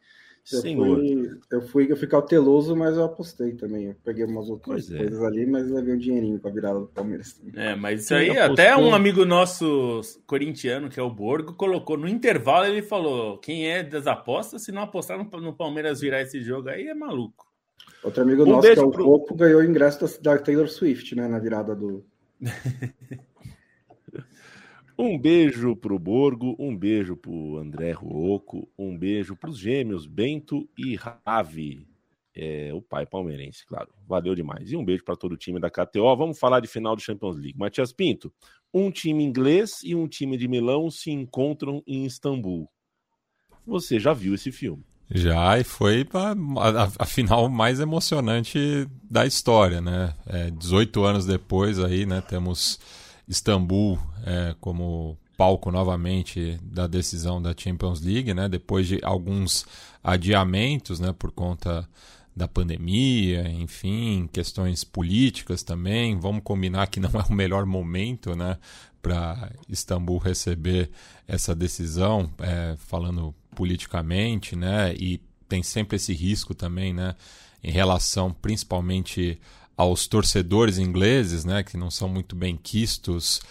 [0.52, 0.98] eu Senhor.
[0.98, 3.88] Fui, eu fui, eu fui cauteloso, mas eu apostei também.
[3.88, 4.98] Eu peguei umas outras é.
[4.98, 7.34] coisas ali, mas levei um dinheirinho pra virada do Palmeiras.
[7.34, 7.54] Também.
[7.56, 12.08] É, mas isso aí, até um amigo nosso corintiano, que é o Borgo, colocou no
[12.08, 16.42] intervalo, ele falou: quem é das apostas, se não apostar no, no Palmeiras virar esse
[16.42, 17.47] jogo aí, é maluco.
[18.04, 19.04] Outro amigo um nosso, que é o pro...
[19.04, 22.06] Popo, ganhou o ingresso da, da Taylor Swift, né, na virada do.
[25.00, 30.96] Um beijo pro Borgo, um beijo pro André Ruoco, um beijo pros gêmeos Bento e
[30.96, 31.88] Ravi.
[32.36, 33.94] É, o pai palmeirense, claro.
[34.08, 34.72] Valeu demais.
[34.72, 36.16] E um beijo para todo o time da KTO.
[36.16, 37.58] Vamos falar de final do Champions League.
[37.60, 38.34] Matias Pinto,
[38.74, 42.68] um time inglês e um time de Milão se encontram em Istambul.
[43.68, 44.84] Você já viu esse filme?
[45.10, 46.32] Já, e foi a,
[46.84, 50.14] a, a final mais emocionante da história, né?
[50.26, 52.78] É, 18 anos depois aí, né, temos
[53.28, 58.50] Istambul é, como palco novamente da decisão da Champions League, né?
[58.50, 59.66] Depois de alguns
[60.04, 61.14] adiamentos, né?
[61.18, 61.88] Por conta
[62.36, 66.20] da pandemia, enfim, questões políticas também.
[66.20, 68.58] Vamos combinar que não é o melhor momento, né?
[69.02, 70.90] Para Istambul receber
[71.28, 74.94] essa decisão, é, falando politicamente, né?
[74.94, 77.16] E tem sempre esse risco também, né?
[77.64, 79.40] Em relação principalmente
[79.76, 83.42] aos torcedores ingleses, né, que não são muito bem quistos,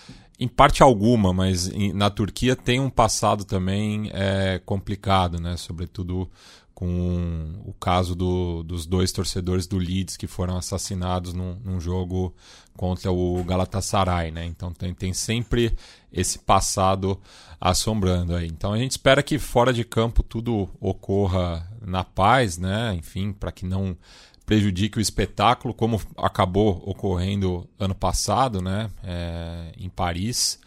[0.41, 6.29] em parte alguma, mas na Turquia tem um passado também é, complicado, né, sobretudo
[6.77, 12.35] com o caso do, dos dois torcedores do Leeds que foram assassinados num, num, jogo
[12.77, 14.45] contra o Galatasaray, né?
[14.45, 15.75] Então tem, tem sempre
[16.13, 17.19] esse passado
[17.59, 18.47] assombrando aí.
[18.47, 22.95] Então a gente espera que fora de campo tudo ocorra na paz, né?
[22.95, 23.97] Enfim, para que não
[24.45, 30.61] prejudique o espetáculo, como acabou ocorrendo ano passado, né, é, em Paris,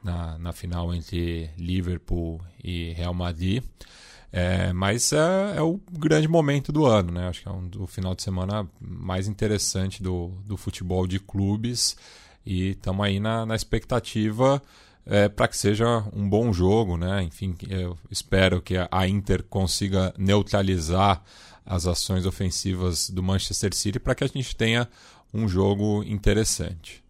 [0.00, 3.64] na, na final entre Liverpool e Real Madrid.
[4.32, 7.28] É, mas é, é, o grande momento do ano, né?
[7.28, 11.96] Acho que é um, o final de semana mais interessante do, do futebol de clubes
[12.44, 14.62] e estamos aí na, na expectativa
[15.06, 17.22] é, para que seja um bom jogo, né?
[17.22, 21.22] Enfim, eu espero que a Inter consiga neutralizar
[21.64, 24.88] as ações ofensivas do Manchester City para que a gente tenha
[25.32, 27.05] um jogo interessante.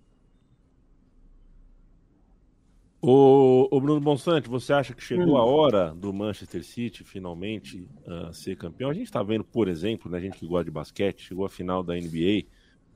[3.09, 5.36] O, o Bruno Bonsante, você acha que chegou hum.
[5.36, 8.90] a hora do Manchester City finalmente uh, ser campeão?
[8.90, 11.48] A gente está vendo, por exemplo, né, a gente que gosta de basquete, chegou a
[11.48, 12.48] final da NBA,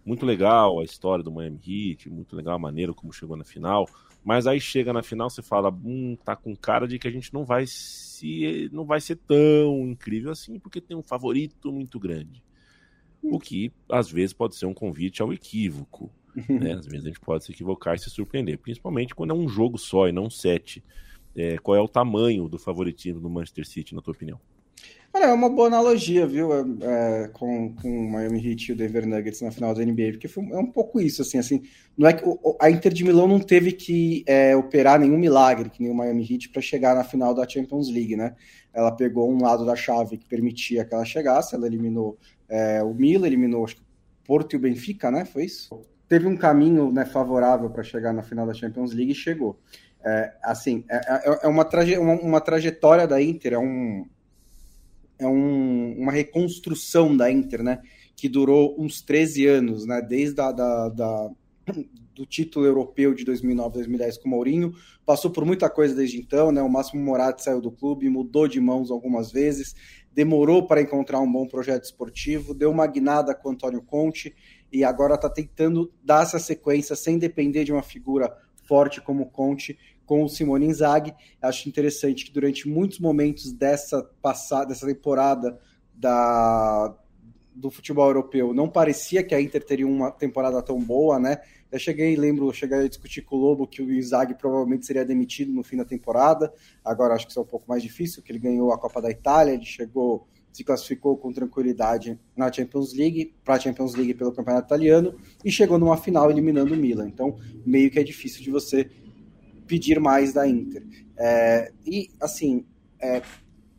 [0.05, 3.89] muito legal a história do Miami Heat, muito legal a maneira como chegou na final,
[4.25, 7.33] mas aí chega na final você fala, hum, tá com cara de que a gente
[7.33, 12.43] não vai se não vai ser tão incrível assim, porque tem um favorito muito grande.
[13.23, 16.11] O que às vezes pode ser um convite ao equívoco.
[16.49, 16.73] Né?
[16.73, 19.79] Às vezes a gente pode se equivocar e se surpreender, principalmente quando é um jogo
[19.79, 20.83] só e não sete.
[21.35, 24.41] É, qual é o tamanho do favoritismo do Manchester City, na tua opinião?
[25.13, 26.65] Olha, é uma boa analogia, viu, é,
[27.25, 30.29] é, com, com o Miami Heat e o Denver Nuggets na final da NBA, porque
[30.29, 31.63] foi, é um pouco isso, assim, assim,
[31.99, 35.69] não é que o, a Inter de Milão não teve que é, operar nenhum milagre,
[35.69, 38.37] que nem o Miami Heat, para chegar na final da Champions League, né?
[38.73, 42.17] Ela pegou um lado da chave que permitia que ela chegasse, ela eliminou
[42.49, 43.77] é, o Milan, eliminou acho,
[44.25, 45.25] Porto e o Benfica, né?
[45.25, 45.83] Foi isso?
[46.11, 49.61] Teve um caminho né, favorável para chegar na final da Champions League e chegou.
[50.05, 54.05] É, assim, é, é, é uma, traje, uma, uma trajetória da Inter, é um
[55.21, 57.81] é um, uma reconstrução da Inter, né?
[58.17, 60.03] Que durou uns 13 anos, né?
[60.03, 61.31] Desde a, da, da,
[62.13, 64.75] do título europeu de 2009, 2010 com o Mourinho,
[65.07, 66.61] passou por muita coisa desde então, né?
[66.61, 69.77] O Máximo Moratti saiu do clube, mudou de mãos algumas vezes,
[70.13, 74.35] demorou para encontrar um bom projeto esportivo, deu uma guinada com o Antônio Conte
[74.73, 79.79] e agora está tentando dar essa sequência sem depender de uma figura forte como Conte
[80.07, 81.15] com o Simone Inzaghi.
[81.41, 85.59] Acho interessante que durante muitos momentos dessa passada, dessa temporada
[85.95, 86.97] da,
[87.55, 91.41] do futebol europeu, não parecia que a Inter teria uma temporada tão boa, né?
[91.71, 95.53] Eu cheguei, lembro, cheguei a discutir com o Lobo que o Inzaghi provavelmente seria demitido
[95.53, 96.53] no fim da temporada.
[96.85, 99.11] Agora acho que isso é um pouco mais difícil, que ele ganhou a Copa da
[99.11, 104.33] Itália, ele chegou se classificou com tranquilidade na Champions League, para a Champions League pelo
[104.33, 107.09] Campeonato Italiano e chegou numa final eliminando o Milan.
[107.09, 108.91] Então, meio que é difícil de você
[109.67, 110.85] pedir mais da Inter.
[111.17, 112.67] É, e, assim,
[113.01, 113.23] é,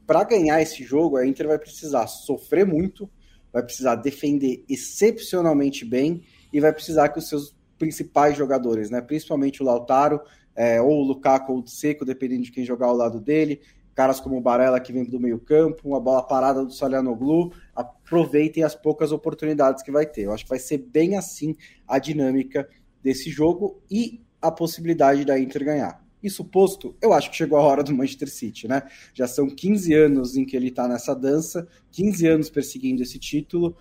[0.07, 3.09] para ganhar esse jogo, a Inter vai precisar sofrer muito,
[3.51, 9.61] vai precisar defender excepcionalmente bem e vai precisar que os seus principais jogadores, né, principalmente
[9.61, 10.21] o Lautaro,
[10.55, 13.61] é, ou o Lukaku ou o Seco, dependendo de quem jogar ao lado dele,
[13.93, 18.63] caras como o Barella que vem do meio campo, uma bola parada do Salianoglu, aproveitem
[18.63, 20.23] as poucas oportunidades que vai ter.
[20.23, 21.55] Eu acho que vai ser bem assim
[21.87, 22.67] a dinâmica
[23.03, 26.01] desse jogo e a possibilidade da Inter ganhar.
[26.23, 28.83] Isso posto, eu acho que chegou a hora do Manchester City, né?
[29.13, 33.75] Já são 15 anos em que ele está nessa dança, 15 anos perseguindo esse título,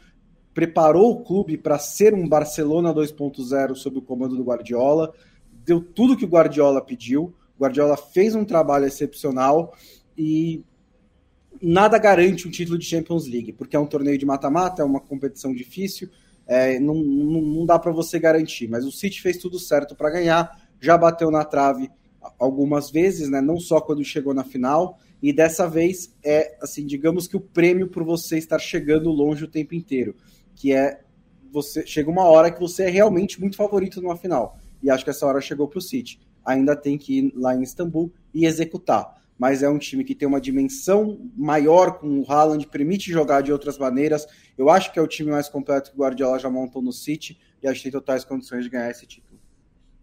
[0.54, 5.12] preparou o clube para ser um Barcelona 2.0 sob o comando do Guardiola,
[5.64, 9.74] deu tudo que o Guardiola pediu, o Guardiola fez um trabalho excepcional
[10.16, 10.64] e
[11.60, 15.00] nada garante um título de Champions League, porque é um torneio de mata-mata, é uma
[15.00, 16.08] competição difícil,
[16.46, 20.10] é, não, não, não dá para você garantir, mas o City fez tudo certo para
[20.10, 21.90] ganhar, já bateu na trave
[22.38, 23.40] algumas vezes, né?
[23.40, 24.98] Não só quando chegou na final.
[25.22, 29.48] E dessa vez é assim, digamos que o prêmio por você estar chegando longe o
[29.48, 30.14] tempo inteiro,
[30.54, 31.02] que é
[31.52, 34.56] você chega uma hora que você é realmente muito favorito numa final.
[34.82, 36.20] E acho que essa hora chegou para o City.
[36.44, 39.19] Ainda tem que ir lá em Istambul e executar.
[39.40, 43.50] Mas é um time que tem uma dimensão maior com o Haaland, permite jogar de
[43.50, 44.26] outras maneiras.
[44.58, 47.40] Eu acho que é o time mais completo que o Guardiola já montou no City
[47.62, 49.40] e acho que tem totais condições de ganhar esse título.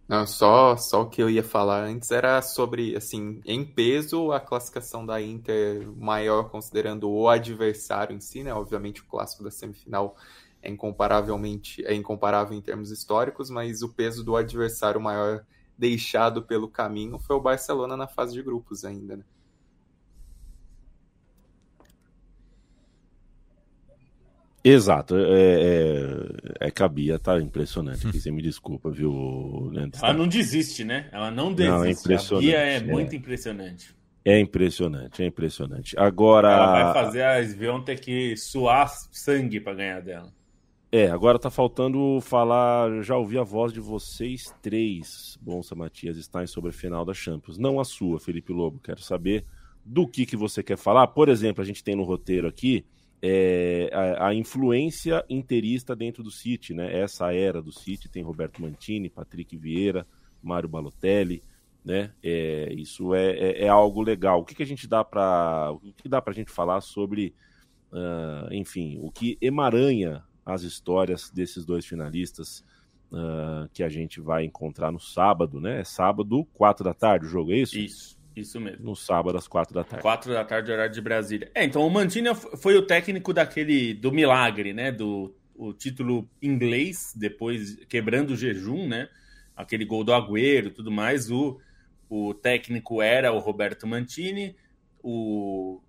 [0.07, 4.39] Não, só, só o que eu ia falar antes era sobre, assim, em peso, a
[4.39, 8.51] classificação da Inter maior, considerando o adversário em si, né?
[8.51, 10.15] Obviamente o clássico da semifinal
[10.63, 15.45] é incomparavelmente é incomparável em termos históricos, mas o peso do adversário maior
[15.77, 19.23] deixado pelo caminho foi o Barcelona na fase de grupos ainda, né?
[24.63, 25.21] Exato, é,
[26.59, 29.97] é, é que a Bia tá impressionante aqui, você me desculpa, viu, Leandro?
[30.03, 31.07] Ela não desiste, né?
[31.11, 31.77] Ela não desiste.
[31.77, 33.95] Não, é impressionante, a Bia é, é muito impressionante.
[34.25, 35.97] É impressionante, é impressionante.
[35.97, 36.51] Agora.
[36.51, 40.33] Ela vai fazer a Svion ter que suar sangue para ganhar dela.
[40.89, 43.03] É, agora tá faltando falar.
[43.03, 47.57] Já ouvi a voz de vocês três, Bonsa Matias Stein, sobre a final da Champions.
[47.57, 48.79] Não a sua, Felipe Lobo.
[48.79, 49.45] Quero saber
[49.83, 51.07] do que, que você quer falar.
[51.07, 52.85] Por exemplo, a gente tem no roteiro aqui
[53.21, 57.01] é, a, a, influência interista dentro do City, né?
[57.01, 60.05] Essa era do City tem Roberto Mantini, Patrick Vieira,
[60.41, 61.43] Mário Balotelli,
[61.83, 62.13] né?
[62.23, 64.41] É, isso é, é, é, algo legal.
[64.41, 67.33] O que, que a gente dá para o que dá para a gente falar sobre,
[67.91, 72.63] uh, enfim, o que emaranha as histórias desses dois finalistas
[73.11, 75.81] uh, que a gente vai encontrar no sábado, né?
[75.81, 77.77] É sábado, quatro da tarde, o jogo é isso?
[77.77, 78.17] Isso.
[78.33, 78.85] Isso mesmo.
[78.85, 80.03] No sábado, às quatro da tarde.
[80.03, 81.51] Quatro da tarde, horário de Brasília.
[81.55, 84.91] É, então o Mantini foi o técnico daquele do milagre, né?
[84.91, 89.09] Do o título inglês, depois quebrando o jejum, né?
[89.55, 91.31] Aquele gol do Agüero tudo mais.
[91.31, 91.59] O,
[92.07, 94.55] o técnico era o Roberto Mantini.
[95.01, 95.81] O,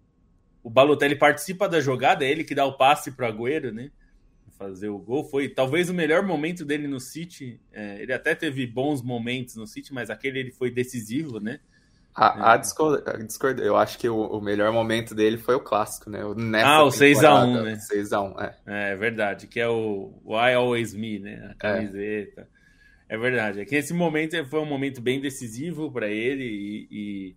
[0.63, 3.91] o Balotelli participa da jogada, é ele que dá o passe para o Agüero, né?
[4.59, 5.25] Fazer o gol.
[5.25, 7.61] Foi talvez o melhor momento dele no City.
[7.73, 11.61] É, ele até teve bons momentos no City, mas aquele ele foi decisivo, né?
[12.19, 16.19] A, a, Discord, eu acho que o, o, melhor momento dele foi o clássico, né?
[16.37, 17.77] Nessa ah, o 6x1, né?
[17.77, 18.91] 6x1, é.
[18.93, 21.41] É verdade, que é o Why Always Me, né?
[21.47, 21.55] A é.
[21.55, 22.49] camiseta.
[23.09, 23.61] É, é verdade.
[23.61, 27.37] É que esse momento foi um momento bem decisivo para ele e, e,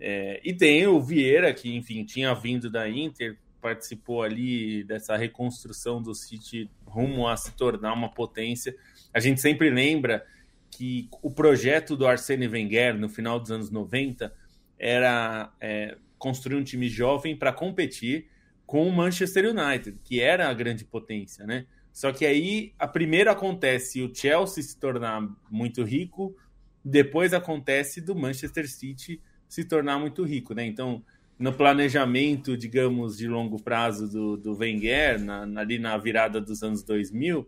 [0.00, 6.02] é, e tem o Vieira, que, enfim, tinha vindo da Inter, participou ali dessa reconstrução
[6.02, 8.74] do City rumo a se tornar uma potência.
[9.12, 10.24] A gente sempre lembra
[10.70, 14.32] que o projeto do Arsene Wenger no final dos anos 90
[14.78, 18.28] era é, construir um time jovem para competir
[18.66, 21.66] com o Manchester United, que era a grande potência, né?
[21.92, 26.36] Só que aí a primeiro acontece o Chelsea se tornar muito rico,
[26.84, 30.64] depois acontece do Manchester City se tornar muito rico, né?
[30.64, 31.02] Então,
[31.38, 36.82] no planejamento, digamos, de longo prazo do, do Wenger, na, ali na virada dos anos
[36.82, 37.46] 2000,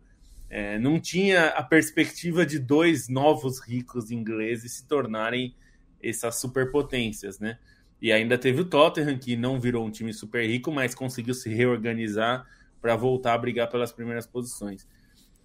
[0.48, 5.54] é, não tinha a perspectiva de dois novos ricos ingleses se tornarem
[6.02, 7.58] essas superpotências, né?
[8.00, 11.52] E ainda teve o Tottenham, que não virou um time super rico, mas conseguiu se
[11.52, 12.46] reorganizar
[12.80, 14.86] para voltar a brigar pelas primeiras posições.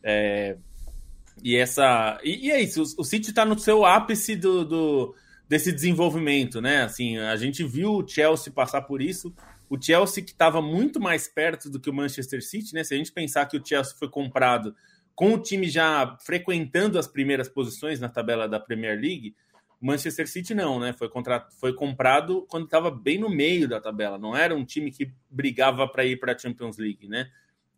[0.01, 0.55] É,
[1.43, 5.15] e essa e, e, é isso, o, o City está no seu ápice do, do,
[5.47, 6.83] desse desenvolvimento, né?
[6.83, 9.33] Assim, a gente viu o Chelsea passar por isso.
[9.69, 12.83] O Chelsea que estava muito mais perto do que o Manchester City, né?
[12.83, 14.75] Se a gente pensar que o Chelsea foi comprado
[15.13, 19.33] com o time já frequentando as primeiras posições na tabela da Premier League,
[19.79, 20.93] Manchester City não, né?
[20.93, 21.47] Foi, contra...
[21.59, 24.17] foi comprado quando estava bem no meio da tabela.
[24.17, 27.29] Não era um time que brigava para ir para a Champions League, né?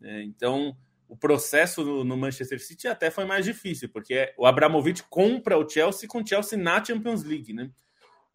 [0.01, 0.75] É, então,
[1.07, 6.07] o processo no, Manchester City até foi mais difícil, porque o Abramovich compra o Chelsea
[6.07, 7.69] com o Chelsea na Champions League, né?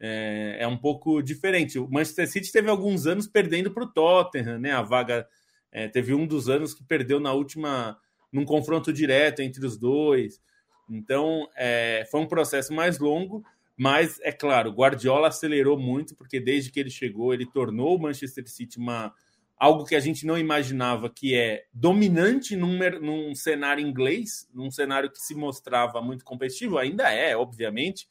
[0.00, 1.78] É, é um pouco diferente.
[1.78, 4.72] O Manchester City teve alguns anos perdendo para o Tottenham, né?
[4.72, 5.28] A vaga
[5.70, 7.96] é, teve um dos anos que perdeu na última,
[8.32, 10.40] num confronto direto entre os dois.
[10.90, 13.44] Então, é, foi um processo mais longo,
[13.76, 18.48] mas é claro, Guardiola acelerou muito, porque desde que ele chegou, ele tornou o Manchester
[18.48, 19.14] City uma
[19.62, 25.08] algo que a gente não imaginava, que é dominante num, num cenário inglês, num cenário
[25.08, 28.08] que se mostrava muito competitivo, ainda é, obviamente,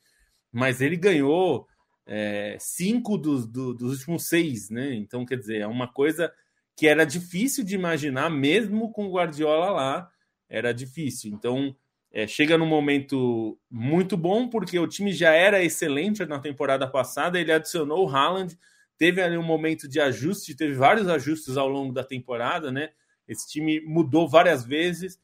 [0.50, 1.68] mas ele ganhou
[2.06, 4.94] é, cinco dos, do, dos últimos seis, né?
[4.94, 6.32] Então, quer dizer, é uma coisa
[6.74, 10.10] que era difícil de imaginar, mesmo com o Guardiola lá,
[10.48, 11.34] era difícil.
[11.34, 11.76] Então,
[12.14, 17.38] é, chega num momento muito bom, porque o time já era excelente na temporada passada,
[17.38, 18.58] ele adicionou o Haaland,
[19.02, 22.92] teve ali um momento de ajuste, teve vários ajustes ao longo da temporada, né?
[23.28, 25.20] Esse time mudou várias vezes,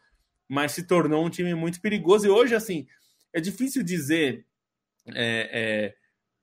[0.50, 2.26] mas se tornou um time muito perigoso.
[2.26, 2.88] E hoje, assim,
[3.32, 4.48] é difícil dizer
[5.14, 5.96] é, é,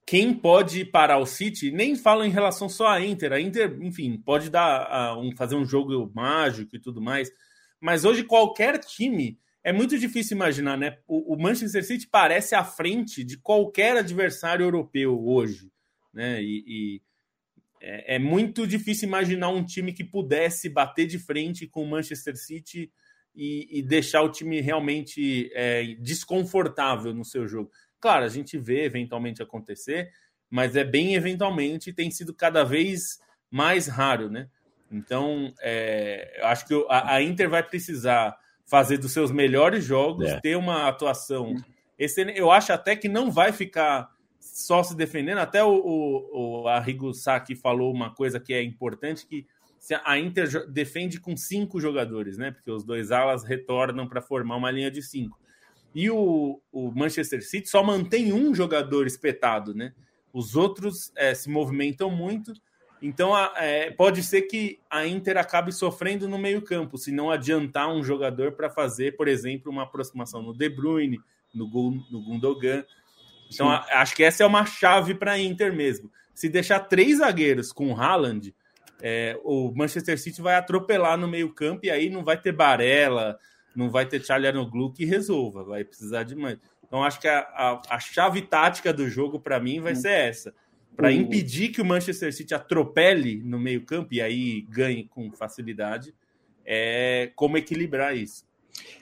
[0.06, 1.72] quem pode parar o City.
[1.72, 3.32] Nem falo em relação só à Inter.
[3.32, 7.32] A Inter, enfim, pode dar um, fazer um jogo mágico e tudo mais.
[7.80, 10.98] Mas hoje qualquer time é muito difícil imaginar, né?
[11.04, 15.68] O, o Manchester City parece à frente de qualquer adversário europeu hoje,
[16.12, 16.40] né?
[16.40, 17.02] E, e
[17.86, 22.34] é, é, muito difícil imaginar um time que pudesse bater de frente com o Manchester
[22.34, 22.90] City
[23.34, 27.70] e, e deixar o time realmente é, desconfortável no seu jogo.
[28.00, 30.10] Claro, a gente vê eventualmente acontecer,
[30.48, 33.18] mas é bem eventualmente e tem sido cada vez
[33.50, 34.48] mais raro, né?
[34.90, 40.26] Então, é, eu acho que a, a, Inter vai precisar fazer dos seus melhores jogos,
[40.26, 40.40] é.
[40.40, 41.54] ter uma atuação
[41.98, 42.38] excelente.
[42.38, 44.08] Eu acho até que não vai ficar
[44.44, 45.38] só se defendendo.
[45.38, 49.46] Até o, o, o Arrigo Sacchi falou uma coisa que é importante, que
[50.04, 52.50] a Inter defende com cinco jogadores, né?
[52.50, 55.38] Porque os dois alas retornam para formar uma linha de cinco.
[55.94, 59.92] E o, o, Manchester City só mantém um jogador espetado, né?
[60.32, 62.52] Os outros é, se movimentam muito.
[63.00, 67.30] Então a, é, pode ser que a Inter acabe sofrendo no meio campo, se não
[67.30, 71.20] adiantar um jogador para fazer, por exemplo, uma aproximação no De Bruyne,
[71.54, 71.66] no,
[72.10, 72.84] no Gundogan.
[73.54, 76.10] Então, a, acho que essa é uma chave para a Inter mesmo.
[76.34, 78.54] Se deixar três zagueiros com o Haaland,
[79.00, 83.38] é, o Manchester City vai atropelar no meio-campo e aí não vai ter Barella,
[83.74, 86.58] não vai ter Charlianoglu que resolva, vai precisar de mais.
[86.86, 90.54] Então, acho que a, a, a chave tática do jogo, para mim, vai ser essa.
[90.96, 96.14] Para impedir que o Manchester City atropele no meio-campo e aí ganhe com facilidade,
[96.64, 98.46] é como equilibrar isso.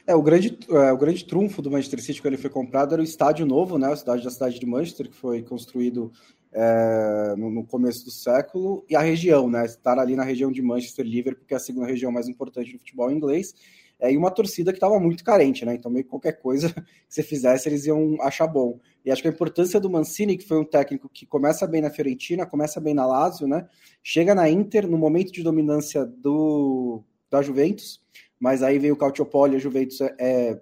[0.07, 3.03] É, o grande, é, o grande trunfo do Manchester City quando ele foi comprado era
[3.03, 3.93] o estádio novo, né?
[3.93, 6.13] A cidade da cidade de Manchester, que foi construído
[6.53, 9.65] é, no, no, começo do século, e a região, né?
[9.65, 12.79] Estar ali na região de Manchester, Liverpool, que é a segunda região mais importante do
[12.79, 13.55] futebol inglês,
[13.99, 15.75] é, e uma torcida que estava muito carente, né?
[15.75, 18.81] Então, meio que qualquer coisa que você fizesse, eles iam achar bom.
[19.05, 21.91] E acho que a importância do Mancini, que foi um técnico que começa bem na
[21.91, 23.67] Fiorentina, começa bem na Lazio, né?
[24.03, 28.01] Chega na Inter, no momento de dominância do, da Juventus,
[28.43, 30.61] mas aí veio o Calciopoli, a Juventus é, é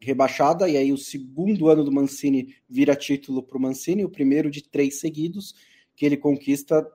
[0.00, 4.48] rebaixada, e aí o segundo ano do Mancini vira título para o Mancini, o primeiro
[4.48, 5.52] de três seguidos,
[5.96, 6.86] que ele conquista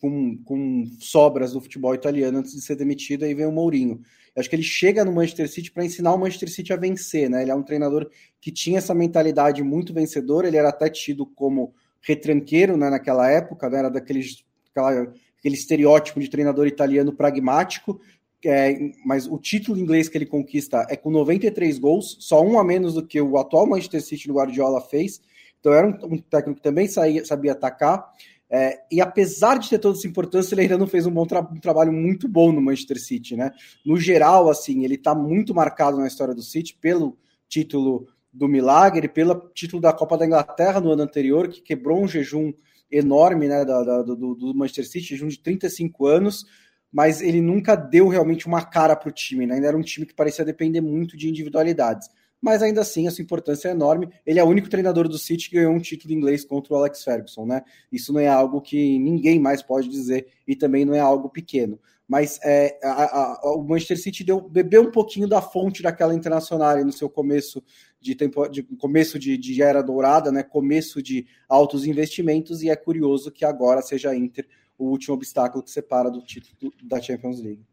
[0.00, 4.00] com, com sobras do futebol italiano antes de ser demitido, aí vem o Mourinho.
[4.32, 7.28] Eu acho que ele chega no Manchester City para ensinar o Manchester City a vencer,
[7.28, 7.42] né?
[7.42, 8.08] Ele é um treinador
[8.40, 13.68] que tinha essa mentalidade muito vencedora, ele era até tido como retranqueiro né, naquela época,
[13.68, 13.80] né?
[13.80, 18.00] era daqueles, aquela, aquele estereótipo de treinador italiano pragmático,
[18.44, 22.64] é, mas o título inglês que ele conquista é com 93 gols, só um a
[22.64, 25.20] menos do que o atual Manchester City do Guardiola fez.
[25.58, 28.08] Então era um, um técnico que também saía, sabia atacar.
[28.50, 31.40] É, e apesar de ter toda essa importância, ele ainda não fez um bom tra
[31.40, 33.50] um trabalho muito bom no Manchester City, né?
[33.84, 37.18] No geral, assim, ele está muito marcado na história do City pelo
[37.48, 42.08] título do Milagre, pelo título da Copa da Inglaterra no ano anterior, que quebrou um
[42.08, 42.52] jejum
[42.90, 46.46] enorme né, da, da, do, do Manchester City, jejum de 35 anos
[46.92, 49.56] mas ele nunca deu realmente uma cara para o time, né?
[49.56, 52.08] Ainda era um time que parecia depender muito de individualidades.
[52.40, 54.08] Mas ainda assim, a sua importância é enorme.
[54.24, 57.02] Ele é o único treinador do City que ganhou um título inglês contra o Alex
[57.02, 57.62] Ferguson, né?
[57.90, 61.78] Isso não é algo que ninguém mais pode dizer e também não é algo pequeno.
[62.06, 66.82] Mas é, a, a, o Manchester City deu, bebeu um pouquinho da fonte daquela internacional
[66.82, 67.62] no seu começo
[68.00, 70.42] de tempo, de, começo de, de era dourada, né?
[70.42, 74.46] Começo de altos investimentos e é curioso que agora seja a Inter
[74.78, 77.66] o último obstáculo que separa do título da Champions League.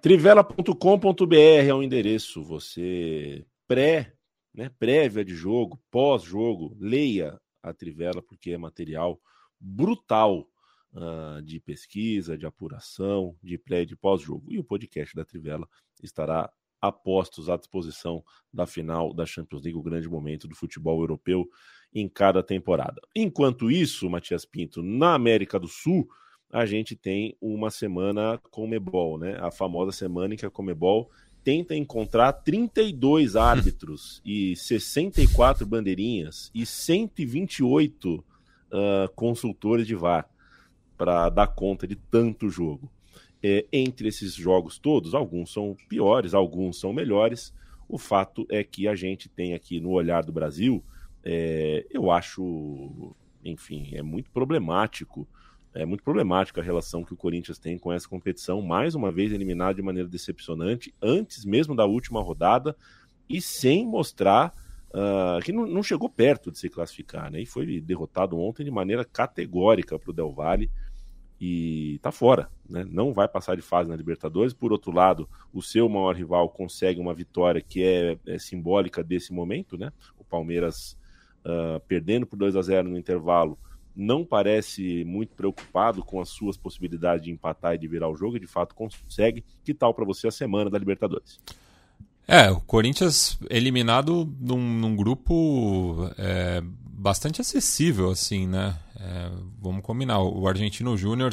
[0.00, 2.42] Trivela.com.br é o endereço.
[2.42, 4.14] Você pré
[4.54, 9.20] né, prévia de jogo, pós-jogo, leia a Trivela, porque é material
[9.60, 10.48] brutal
[10.92, 14.50] uh, de pesquisa, de apuração, de pré e de pós-jogo.
[14.50, 15.68] E o podcast da Trivela
[16.02, 16.50] estará
[16.80, 21.48] a postos à disposição da final da Champions League, o grande momento do futebol europeu
[21.94, 23.00] em cada temporada.
[23.14, 26.08] Enquanto isso, Matias Pinto, na América do Sul,
[26.50, 29.38] a gente tem uma semana Comebol, né?
[29.40, 31.10] A famosa semana em que a Comebol
[31.44, 38.24] tenta encontrar 32 árbitros e 64 bandeirinhas e 128 uh,
[38.72, 40.28] ah, consultores de VAR
[40.96, 42.90] para dar conta de tanto jogo.
[43.40, 47.54] É, entre esses jogos todos, alguns são piores, alguns são melhores.
[47.88, 50.82] O fato é que a gente tem aqui no olhar do Brasil,
[51.30, 53.14] é, eu acho,
[53.44, 55.28] enfim, é muito problemático
[55.74, 59.32] é muito problemática a relação que o Corinthians tem com essa competição, mais uma vez
[59.32, 62.76] eliminado de maneira decepcionante, antes mesmo da última rodada,
[63.28, 64.52] e sem mostrar
[64.88, 67.40] uh, que não, não, chegou perto de se classificar, né?
[67.40, 70.70] E foi derrotado ontem de maneira categórica para o Del Valle
[71.40, 72.84] e está fora, né?
[72.90, 74.54] Não vai passar de fase na Libertadores.
[74.54, 79.32] Por outro lado, o seu maior rival consegue uma vitória que é, é simbólica desse
[79.32, 79.92] momento, né?
[80.18, 80.97] O Palmeiras
[81.44, 83.58] uh, perdendo por 2 a 0 no intervalo
[83.98, 88.36] não parece muito preocupado com as suas possibilidades de empatar e de virar o jogo,
[88.36, 89.44] e de fato consegue.
[89.64, 91.40] Que tal para você a semana da Libertadores?
[92.26, 98.76] É, o Corinthians eliminado num, num grupo é, bastante acessível, assim, né?
[99.00, 99.30] É,
[99.60, 100.20] vamos combinar.
[100.20, 101.32] O Argentino Júnior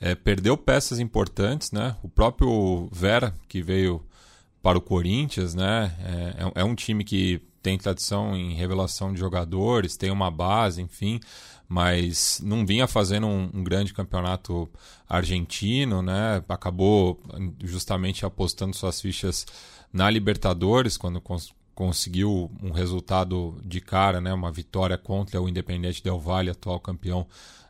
[0.00, 1.94] é, perdeu peças importantes, né?
[2.02, 4.04] O próprio Vera, que veio
[4.60, 5.94] para o Corinthians, né?
[6.00, 10.80] É, é, é um time que tem tradição em revelação de jogadores, tem uma base,
[10.82, 11.20] enfim
[11.70, 14.68] mas não vinha fazendo um, um, grande campeonato
[15.08, 16.42] argentino, né?
[16.48, 17.22] Acabou
[17.62, 19.46] justamente apostando suas fichas
[19.92, 24.34] na Libertadores quando cons conseguiu um resultado de cara, né?
[24.34, 27.24] Uma vitória contra o Independente Del Valle, atual campeão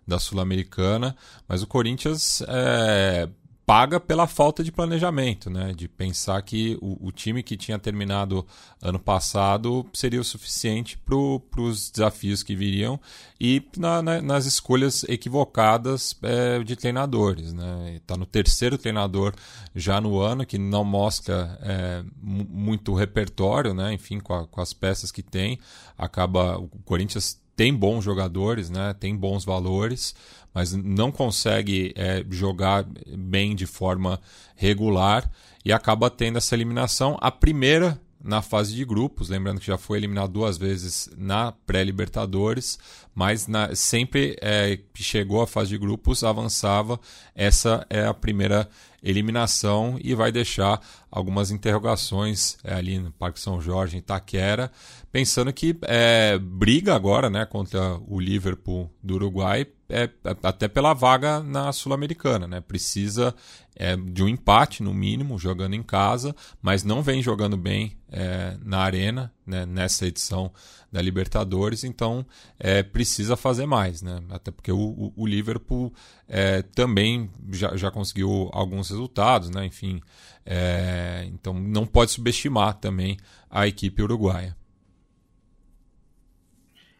[0.08, 1.14] da Sul-Americana.
[1.46, 3.28] Mas o Corinthians é,
[3.70, 5.72] paga pela falta de planejamento, né?
[5.72, 8.44] De pensar que o, o time que tinha terminado
[8.82, 12.98] ano passado seria o suficiente para os desafios que viriam
[13.40, 17.94] e na, na, nas escolhas equivocadas é, de treinadores, né?
[17.94, 19.34] Está no terceiro treinador
[19.72, 23.92] já no ano que não mostra é, muito repertório, né?
[23.92, 25.60] Enfim, com, a, com as peças que tem,
[25.96, 28.94] acaba o Corinthians tem bons jogadores, né?
[28.98, 30.14] Tem bons valores
[30.54, 34.20] mas não consegue é, jogar bem de forma
[34.56, 35.30] regular
[35.64, 37.16] e acaba tendo essa eliminação.
[37.20, 42.78] A primeira na fase de grupos, lembrando que já foi eliminado duas vezes na pré-Libertadores,
[43.14, 47.00] mas na, sempre é, que chegou à fase de grupos avançava.
[47.34, 48.68] Essa é a primeira
[49.02, 50.80] eliminação e vai deixar
[51.10, 54.70] algumas interrogações é, ali no Parque São Jorge, em Itaquera,
[55.10, 60.08] pensando que é, briga agora né, contra o Liverpool do Uruguai é,
[60.42, 62.60] até pela vaga na Sul-Americana, né?
[62.60, 63.34] Precisa
[63.74, 68.56] é, de um empate, no mínimo, jogando em casa, mas não vem jogando bem é,
[68.64, 69.66] na arena, né?
[69.66, 70.52] nessa edição
[70.92, 72.24] da Libertadores, então
[72.58, 74.20] é, precisa fazer mais, né?
[74.30, 75.92] Até porque o, o Liverpool
[76.28, 79.66] é, também já, já conseguiu alguns resultados, né?
[79.66, 80.00] Enfim,
[80.44, 83.16] é, então não pode subestimar também
[83.48, 84.56] a equipe uruguaia.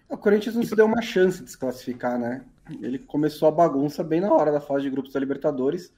[0.09, 2.45] O Corinthians não se deu uma chance de se classificar, né?
[2.83, 5.93] Ele começou a bagunça bem na hora da fase de grupos da Libertadores.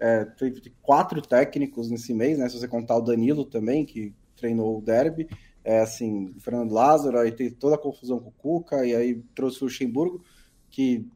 [0.00, 2.48] É, teve quatro técnicos nesse mês, né?
[2.48, 5.28] Se você contar o Danilo também, que treinou o Derby.
[5.62, 9.22] É, assim, o Fernando Lázaro, aí teve toda a confusão com o Cuca, e aí
[9.34, 10.24] trouxe o Luxemburgo,
[10.70, 11.06] que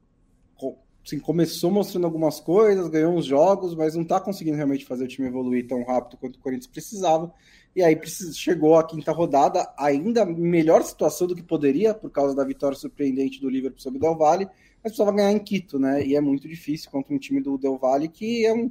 [1.04, 5.08] assim, começou mostrando algumas coisas, ganhou uns jogos, mas não está conseguindo realmente fazer o
[5.08, 7.32] time evoluir tão rápido quanto o Corinthians precisava.
[7.74, 7.98] E aí
[8.34, 13.40] chegou a quinta rodada, ainda melhor situação do que poderia, por causa da vitória surpreendente
[13.40, 14.46] do Liverpool sobre o Del Valle,
[14.82, 16.04] mas precisava ganhar em Quito, né?
[16.04, 18.70] E é muito difícil contra um time do Del Valle que é um,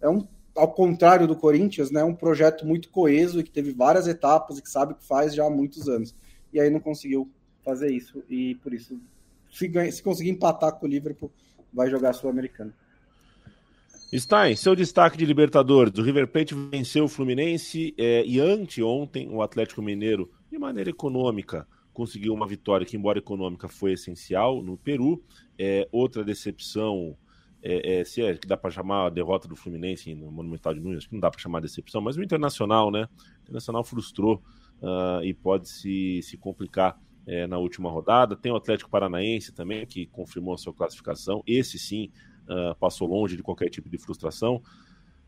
[0.00, 4.06] é um ao contrário do Corinthians, né, um projeto muito coeso e que teve várias
[4.06, 6.14] etapas e que sabe o que faz já há muitos anos.
[6.52, 7.28] E aí não conseguiu
[7.64, 9.00] fazer isso e por isso
[9.50, 11.30] se, ganha, se conseguir empatar com o Liverpool,
[11.72, 12.74] vai jogar Sul-Americana.
[14.14, 15.98] Stein, seu destaque de Libertadores.
[15.98, 21.66] O River Plate venceu o Fluminense é, e anteontem o Atlético Mineiro, de maneira econômica,
[21.92, 25.22] conseguiu uma vitória que, embora econômica, foi essencial no Peru.
[25.58, 27.16] É, outra decepção,
[27.62, 30.80] é, é, se é que dá para chamar a derrota do Fluminense no Monumental de
[30.80, 33.08] Nunes, acho que não dá para chamar de decepção, mas o Internacional, né?
[33.38, 34.42] O Internacional frustrou
[34.82, 38.36] uh, e pode se, se complicar é, na última rodada.
[38.36, 41.42] Tem o Atlético Paranaense também, que confirmou a sua classificação.
[41.46, 42.10] Esse sim
[42.48, 44.62] uh, passou longe de qualquer tipo de frustração.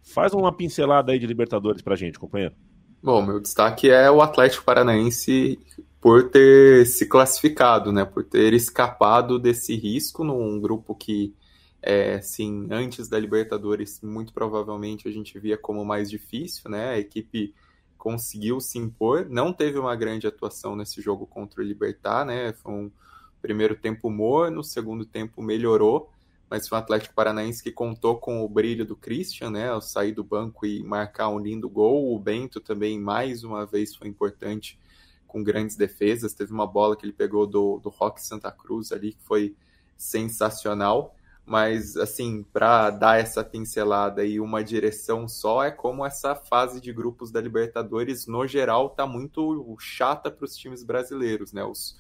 [0.03, 2.55] Faz uma pincelada aí de Libertadores para gente, companheiro.
[3.03, 5.59] Bom, meu destaque é o Atlético Paranaense
[6.01, 8.05] por ter se classificado, né?
[8.05, 11.35] Por ter escapado desse risco num grupo que,
[11.83, 16.91] é, assim, antes da Libertadores, muito provavelmente a gente via como mais difícil, né?
[16.91, 17.55] A equipe
[18.05, 22.53] conseguiu se impor, não teve uma grande atuação nesse jogo contra o Libertar, né?
[22.53, 22.91] Foi um
[23.41, 26.11] primeiro tempo morno, segundo tempo melhorou,
[26.51, 30.13] mas foi um Atlético Paranaense que contou com o brilho do Christian, né, ao sair
[30.13, 32.15] do banco e marcar um lindo gol.
[32.15, 34.79] O Bento também, mais uma vez, foi importante
[35.27, 36.35] com grandes defesas.
[36.35, 39.57] Teve uma bola que ele pegou do, do Rock Santa Cruz ali, que foi
[39.97, 41.17] sensacional.
[41.47, 46.91] Mas, assim, para dar essa pincelada e uma direção só, é como essa fase de
[46.91, 51.63] grupos da Libertadores, no geral, tá muito chata para os times brasileiros, né?
[51.63, 51.99] Os,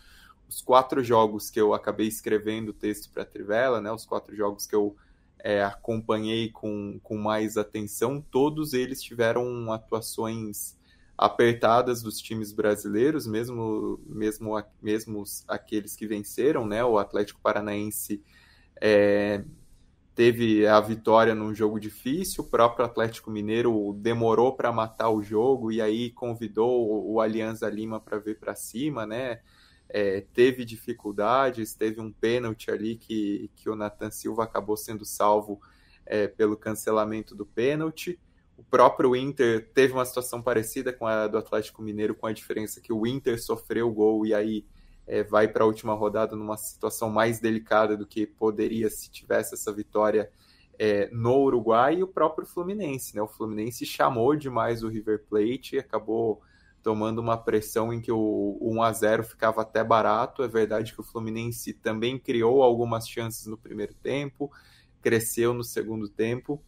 [0.49, 4.35] os quatro jogos que eu acabei escrevendo o texto para a Trivela, né, os quatro
[4.37, 4.97] jogos que eu
[5.39, 10.75] é, acompanhei com, com mais atenção, todos eles tiveram atuações
[11.17, 16.85] apertadas dos times brasileiros, mesmo, mesmo, mesmo aqueles que venceram, né?
[16.85, 18.23] O Atlético Paranaense
[18.81, 19.45] é,
[20.15, 25.73] teve a vitória num jogo difícil, o próprio Atlético Mineiro demorou para matar o jogo
[25.73, 29.41] e aí convidou o, Alianza Lima para vir para cima, né?
[29.89, 35.61] é, teve dificuldades, teve um pênalti ali que, que o Nathan Silva acabou sendo salvo
[36.05, 38.19] é, pelo cancelamento do pênalti.
[38.57, 42.81] O próprio Inter teve uma situação parecida com a do Atlético Mineiro, com a diferença
[42.81, 44.65] que o Inter sofreu o gol e aí
[45.07, 49.55] é, vai para a última rodada numa situação mais delicada do que poderia se tivesse
[49.55, 50.31] essa vitória
[50.79, 53.15] é, no Uruguai e o próprio Fluminense.
[53.15, 53.23] Né?
[53.23, 56.43] O Fluminense chamou demais o River Plate e acabou
[56.83, 60.43] tomando uma pressão em que o 1 a 0 ficava até barato.
[60.43, 64.51] É verdade que o Fluminense também criou algumas chances no primeiro tempo,
[65.01, 66.63] cresceu no segundo tempo,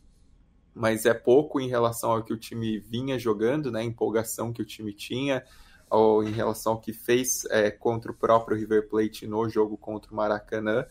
[0.74, 3.80] mas é pouco em relação ao que o time vinha jogando, né?
[3.80, 5.44] A empolgação que o time tinha,
[5.90, 10.12] ou em relação ao que fez é, contra o próprio River Plate no jogo contra
[10.12, 10.84] o Maracanã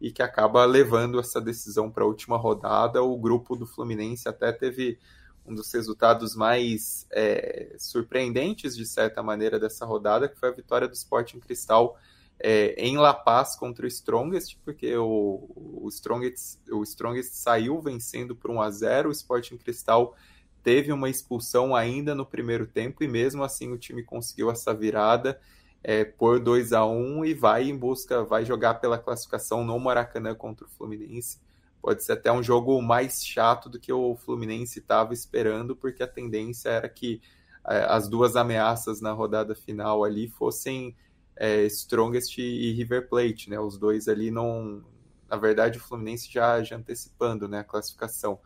[0.00, 3.02] e que acaba levando essa decisão para a última rodada.
[3.02, 4.98] O grupo do Fluminense até teve
[5.46, 10.88] um dos resultados mais é, surpreendentes, de certa maneira, dessa rodada, que foi a vitória
[10.88, 11.96] do Sporting Cristal
[12.38, 18.34] é, em La Paz contra o Strongest, porque o, o, Strongest, o Strongest saiu vencendo
[18.34, 20.16] por 1 a 0 o Sporting Cristal
[20.62, 25.40] teve uma expulsão ainda no primeiro tempo, e mesmo assim o time conseguiu essa virada
[25.82, 30.34] é, por 2 a 1 e vai em busca, vai jogar pela classificação no Maracanã
[30.34, 31.38] contra o Fluminense
[31.82, 36.06] pode ser até um jogo mais chato do que o Fluminense estava esperando, porque a
[36.06, 37.20] tendência era que
[37.68, 40.96] é, as duas ameaças na rodada final ali fossem
[41.34, 43.58] é, Strongest e River Plate, né?
[43.58, 44.84] Os dois ali não.
[45.28, 48.38] Na verdade, o Fluminense já, já antecipando né, a classificação.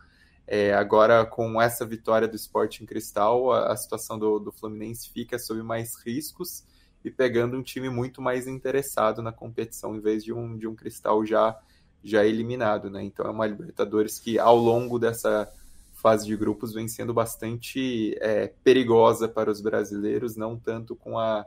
[0.47, 5.39] É, agora, com essa vitória do Sporting Cristal, a, a situação do, do Fluminense fica
[5.39, 6.65] sob mais riscos
[7.05, 10.75] e pegando um time muito mais interessado na competição, em vez de um, de um
[10.75, 11.59] Cristal já
[12.05, 13.03] já eliminado, né?
[13.03, 15.51] Então é uma Libertadores que ao longo dessa
[15.95, 21.45] fase de grupos vem sendo bastante é, perigosa para os brasileiros, não tanto com a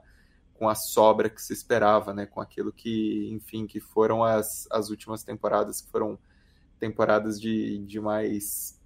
[0.56, 2.26] com a sobra que se esperava, né?
[2.26, 6.20] Com aquilo que, enfim, que foram as, as últimas temporadas, que foram
[6.78, 8.78] temporadas de, de mais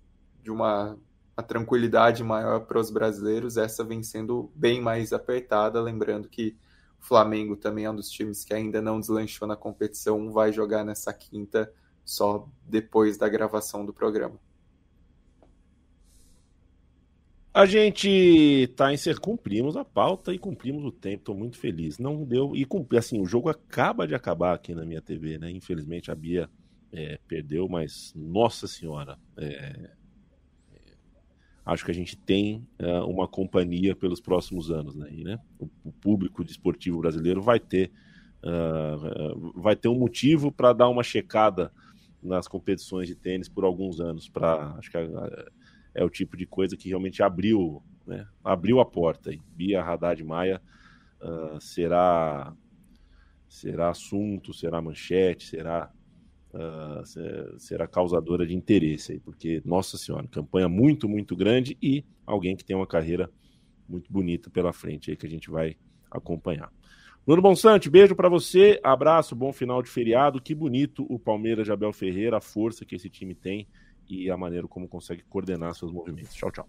[0.44, 0.98] de uma,
[1.36, 3.58] uma tranquilidade maior para os brasileiros.
[3.58, 6.56] Essa vem sendo bem mais apertada, lembrando que
[7.00, 11.14] Flamengo também é um dos times que ainda não deslanchou na competição, vai jogar nessa
[11.14, 11.72] quinta
[12.06, 14.39] só depois da gravação do programa.
[17.54, 21.18] A gente tá em ser cumprimos a pauta e cumprimos o tempo.
[21.18, 22.00] Estou muito feliz.
[22.00, 25.52] Não deu e cumpri, assim, o jogo acaba de acabar aqui na minha TV, né?
[25.52, 26.50] Infelizmente a Bia
[26.91, 29.91] é, perdeu, mas nossa senhora, é,
[31.66, 35.07] acho que a gente tem uh, uma companhia pelos próximos anos, né?
[35.11, 35.39] E, né?
[35.57, 37.91] O, o, público desportivo brasileiro vai ter
[38.43, 41.72] uh, vai ter um motivo para dar uma checada
[42.22, 44.28] nas competições de tênis por alguns anos.
[44.28, 44.97] Para acho que
[45.95, 48.28] é, o tipo de coisa que realmente abriu, né?
[48.43, 49.32] Abriu a porta.
[49.32, 50.61] E Bia Haddad Maia
[51.22, 52.53] uh, será
[53.47, 55.93] será assunto, será manchete, será
[56.54, 62.56] uh, será causadora de interesse aí, porque, nossa senhora, campanha muito, muito grande e alguém
[62.56, 63.30] que tem uma carreira
[63.88, 65.76] muito bonita pela frente aí que a gente vai
[66.10, 66.72] acompanhar.
[67.26, 70.41] Bruno Bonsante, beijo para você, abraço, bom final de feriado.
[70.41, 73.66] Que bonito o Palmeiras de Abel Ferreira, a força que esse time tem
[74.10, 76.34] e a maneira como consegue coordenar seus movimentos.
[76.34, 76.68] Tchau, tchau.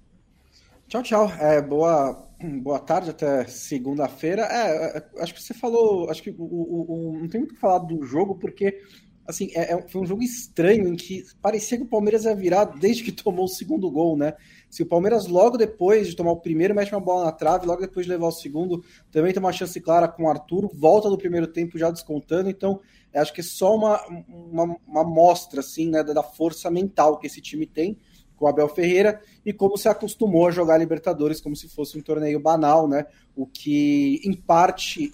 [0.86, 1.32] Tchau, tchau.
[1.40, 2.28] É, boa,
[2.62, 4.42] boa tarde até segunda-feira.
[4.42, 7.60] É, é acho que você falou, acho que o, o, o, não tem muito que
[7.60, 8.80] falar do jogo, porque
[9.26, 12.64] assim, é, é, foi um jogo estranho em que parecia que o Palmeiras ia virar
[12.64, 14.34] desde que tomou o segundo gol, né?
[14.68, 17.80] Se o Palmeiras logo depois de tomar o primeiro mete uma bola na trave, logo
[17.80, 21.16] depois de levar o segundo, também tem uma chance clara com o Arthur, volta do
[21.16, 22.80] primeiro tempo já descontando, então
[23.14, 27.40] acho que é só uma, uma, uma mostra, assim, né, da força mental que esse
[27.40, 27.96] time tem
[28.36, 32.02] com o Abel Ferreira e como se acostumou a jogar Libertadores como se fosse um
[32.02, 33.06] torneio banal, né?
[33.36, 35.12] O que, em parte,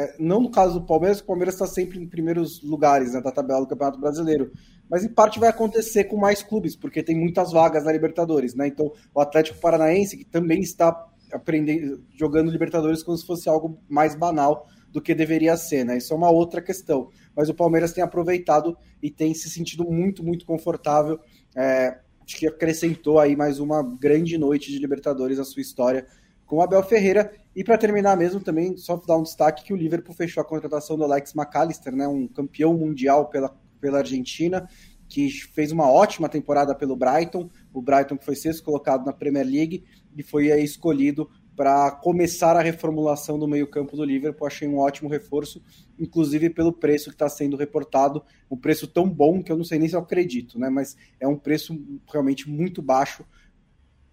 [0.00, 3.30] é, não no caso do Palmeiras, o Palmeiras está sempre em primeiros lugares né, da
[3.30, 4.50] tabela do Campeonato Brasileiro,
[4.88, 8.66] mas em parte vai acontecer com mais clubes, porque tem muitas vagas na Libertadores, né?
[8.66, 14.14] Então, o Atlético Paranaense, que também está aprendendo, jogando Libertadores como se fosse algo mais
[14.14, 15.98] banal do que deveria ser, né?
[15.98, 17.10] Isso é uma outra questão.
[17.36, 21.20] Mas o Palmeiras tem aproveitado e tem se sentido muito, muito confortável.
[21.54, 26.06] É, acho que acrescentou aí mais uma grande noite de Libertadores à sua história
[26.46, 27.32] com o Abel Ferreira.
[27.54, 30.96] E para terminar mesmo, também só dar um destaque que o Liverpool fechou a contratação
[30.96, 34.68] do Alex McAllister, né, um campeão mundial pela, pela Argentina,
[35.08, 39.44] que fez uma ótima temporada pelo Brighton, o Brighton que foi sexto colocado na Premier
[39.44, 39.84] League
[40.16, 44.46] e foi escolhido para começar a reformulação do meio-campo do Liverpool.
[44.46, 45.60] Achei um ótimo reforço,
[45.98, 49.78] inclusive pelo preço que está sendo reportado, um preço tão bom que eu não sei
[49.78, 50.70] nem se eu acredito, né?
[50.70, 51.78] Mas é um preço
[52.10, 53.26] realmente muito baixo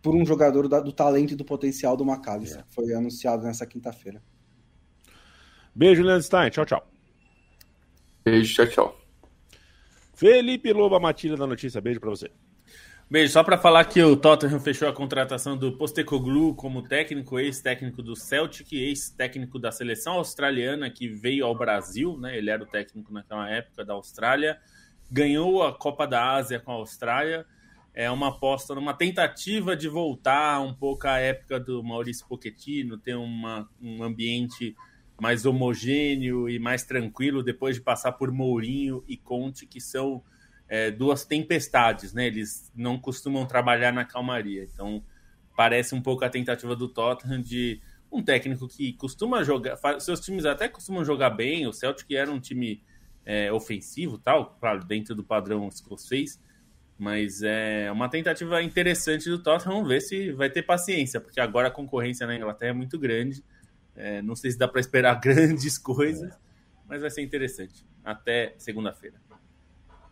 [0.02, 2.64] por um jogador do, do talento e do potencial do McAllister, é.
[2.64, 4.22] que foi anunciado nessa quinta-feira.
[5.76, 6.50] Beijo, Leandro Stein.
[6.50, 6.88] Tchau, tchau.
[8.26, 9.02] Beijo, tchau, tchau.
[10.16, 11.80] Felipe Loba Matilha da notícia.
[11.80, 12.32] Beijo para você.
[13.10, 18.04] Beijo, só para falar que o Tottenham fechou a contratação do Postecoglou como técnico, ex-técnico
[18.04, 22.38] do Celtic, ex-técnico da seleção australiana que veio ao Brasil, né?
[22.38, 24.60] Ele era o técnico naquela época da Austrália,
[25.10, 27.46] ganhou a Copa da Ásia com a Austrália.
[28.00, 33.16] É uma aposta numa tentativa de voltar um pouco à época do Maurício Pochettino, ter
[33.16, 34.76] uma, um ambiente
[35.20, 40.24] mais homogêneo e mais tranquilo depois de passar por Mourinho e Conte, que são
[40.70, 42.28] é, duas tempestades, né?
[42.28, 44.70] Eles não costumam trabalhar na calmaria.
[44.72, 45.04] Então,
[45.56, 47.82] parece um pouco a tentativa do Tottenham de
[48.12, 49.76] um técnico que costuma jogar.
[50.00, 51.66] Seus times até costumam jogar bem.
[51.66, 52.80] O Celtic era um time
[53.26, 56.40] é, ofensivo, tal, claro, dentro do padrão escocês.
[56.98, 59.76] Mas é uma tentativa interessante do Tottenham.
[59.76, 63.44] Vamos ver se vai ter paciência, porque agora a concorrência na Inglaterra é muito grande.
[63.96, 66.34] É, não sei se dá para esperar grandes coisas,
[66.88, 67.86] mas vai ser interessante.
[68.04, 69.18] Até segunda-feira.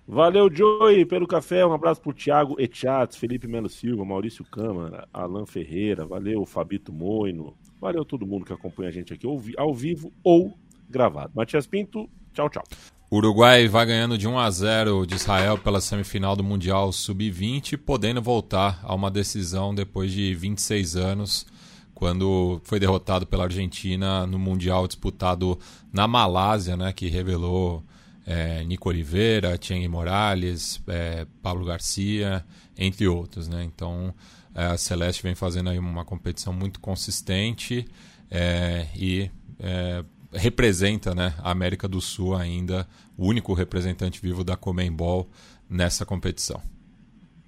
[0.08, 1.66] Valeu, Joey, pelo café.
[1.66, 6.06] Um abraço pro Thiago Etiates, Felipe Melo Silva, Maurício Câmara, Alan Ferreira.
[6.06, 7.58] Valeu, Fabito Moino.
[7.82, 9.26] Valeu todo mundo que acompanha a gente aqui
[9.58, 10.56] ao vivo ou
[10.88, 11.32] gravado.
[11.36, 12.64] Matias Pinto, tchau, tchau.
[13.12, 18.20] Uruguai vai ganhando de 1 a 0 de Israel pela semifinal do Mundial Sub-20, podendo
[18.20, 21.46] voltar a uma decisão depois de 26 anos,
[21.94, 25.58] quando foi derrotado pela Argentina no Mundial disputado
[25.94, 27.84] na Malásia, né, que revelou
[28.26, 32.44] é, Nico Oliveira, Tieng Morales, é, Pablo Garcia,
[32.76, 33.48] entre outros.
[33.48, 33.64] Né?
[33.64, 34.14] Então
[34.54, 37.86] é, a Celeste vem fazendo aí uma competição muito consistente
[38.32, 39.30] é, e
[39.60, 40.04] é,
[40.36, 45.30] representa né, a América do Sul ainda, o único representante vivo da Comembol
[45.70, 46.62] nessa competição.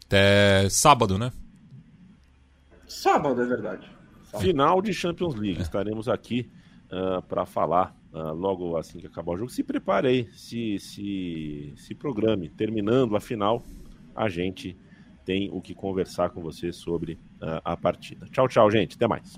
[0.05, 1.31] Até sábado, né?
[2.87, 3.89] Sábado, é verdade.
[4.23, 4.45] Sábado.
[4.45, 5.61] Final de Champions League.
[5.61, 6.49] Estaremos aqui
[6.85, 9.51] uh, para falar uh, logo assim que acabar o jogo.
[9.51, 12.49] Se prepare aí, se, se, se programe.
[12.49, 13.61] Terminando a final,
[14.15, 14.77] a gente
[15.25, 18.25] tem o que conversar com você sobre uh, a partida.
[18.31, 18.95] Tchau, tchau, gente.
[18.95, 19.37] Até mais.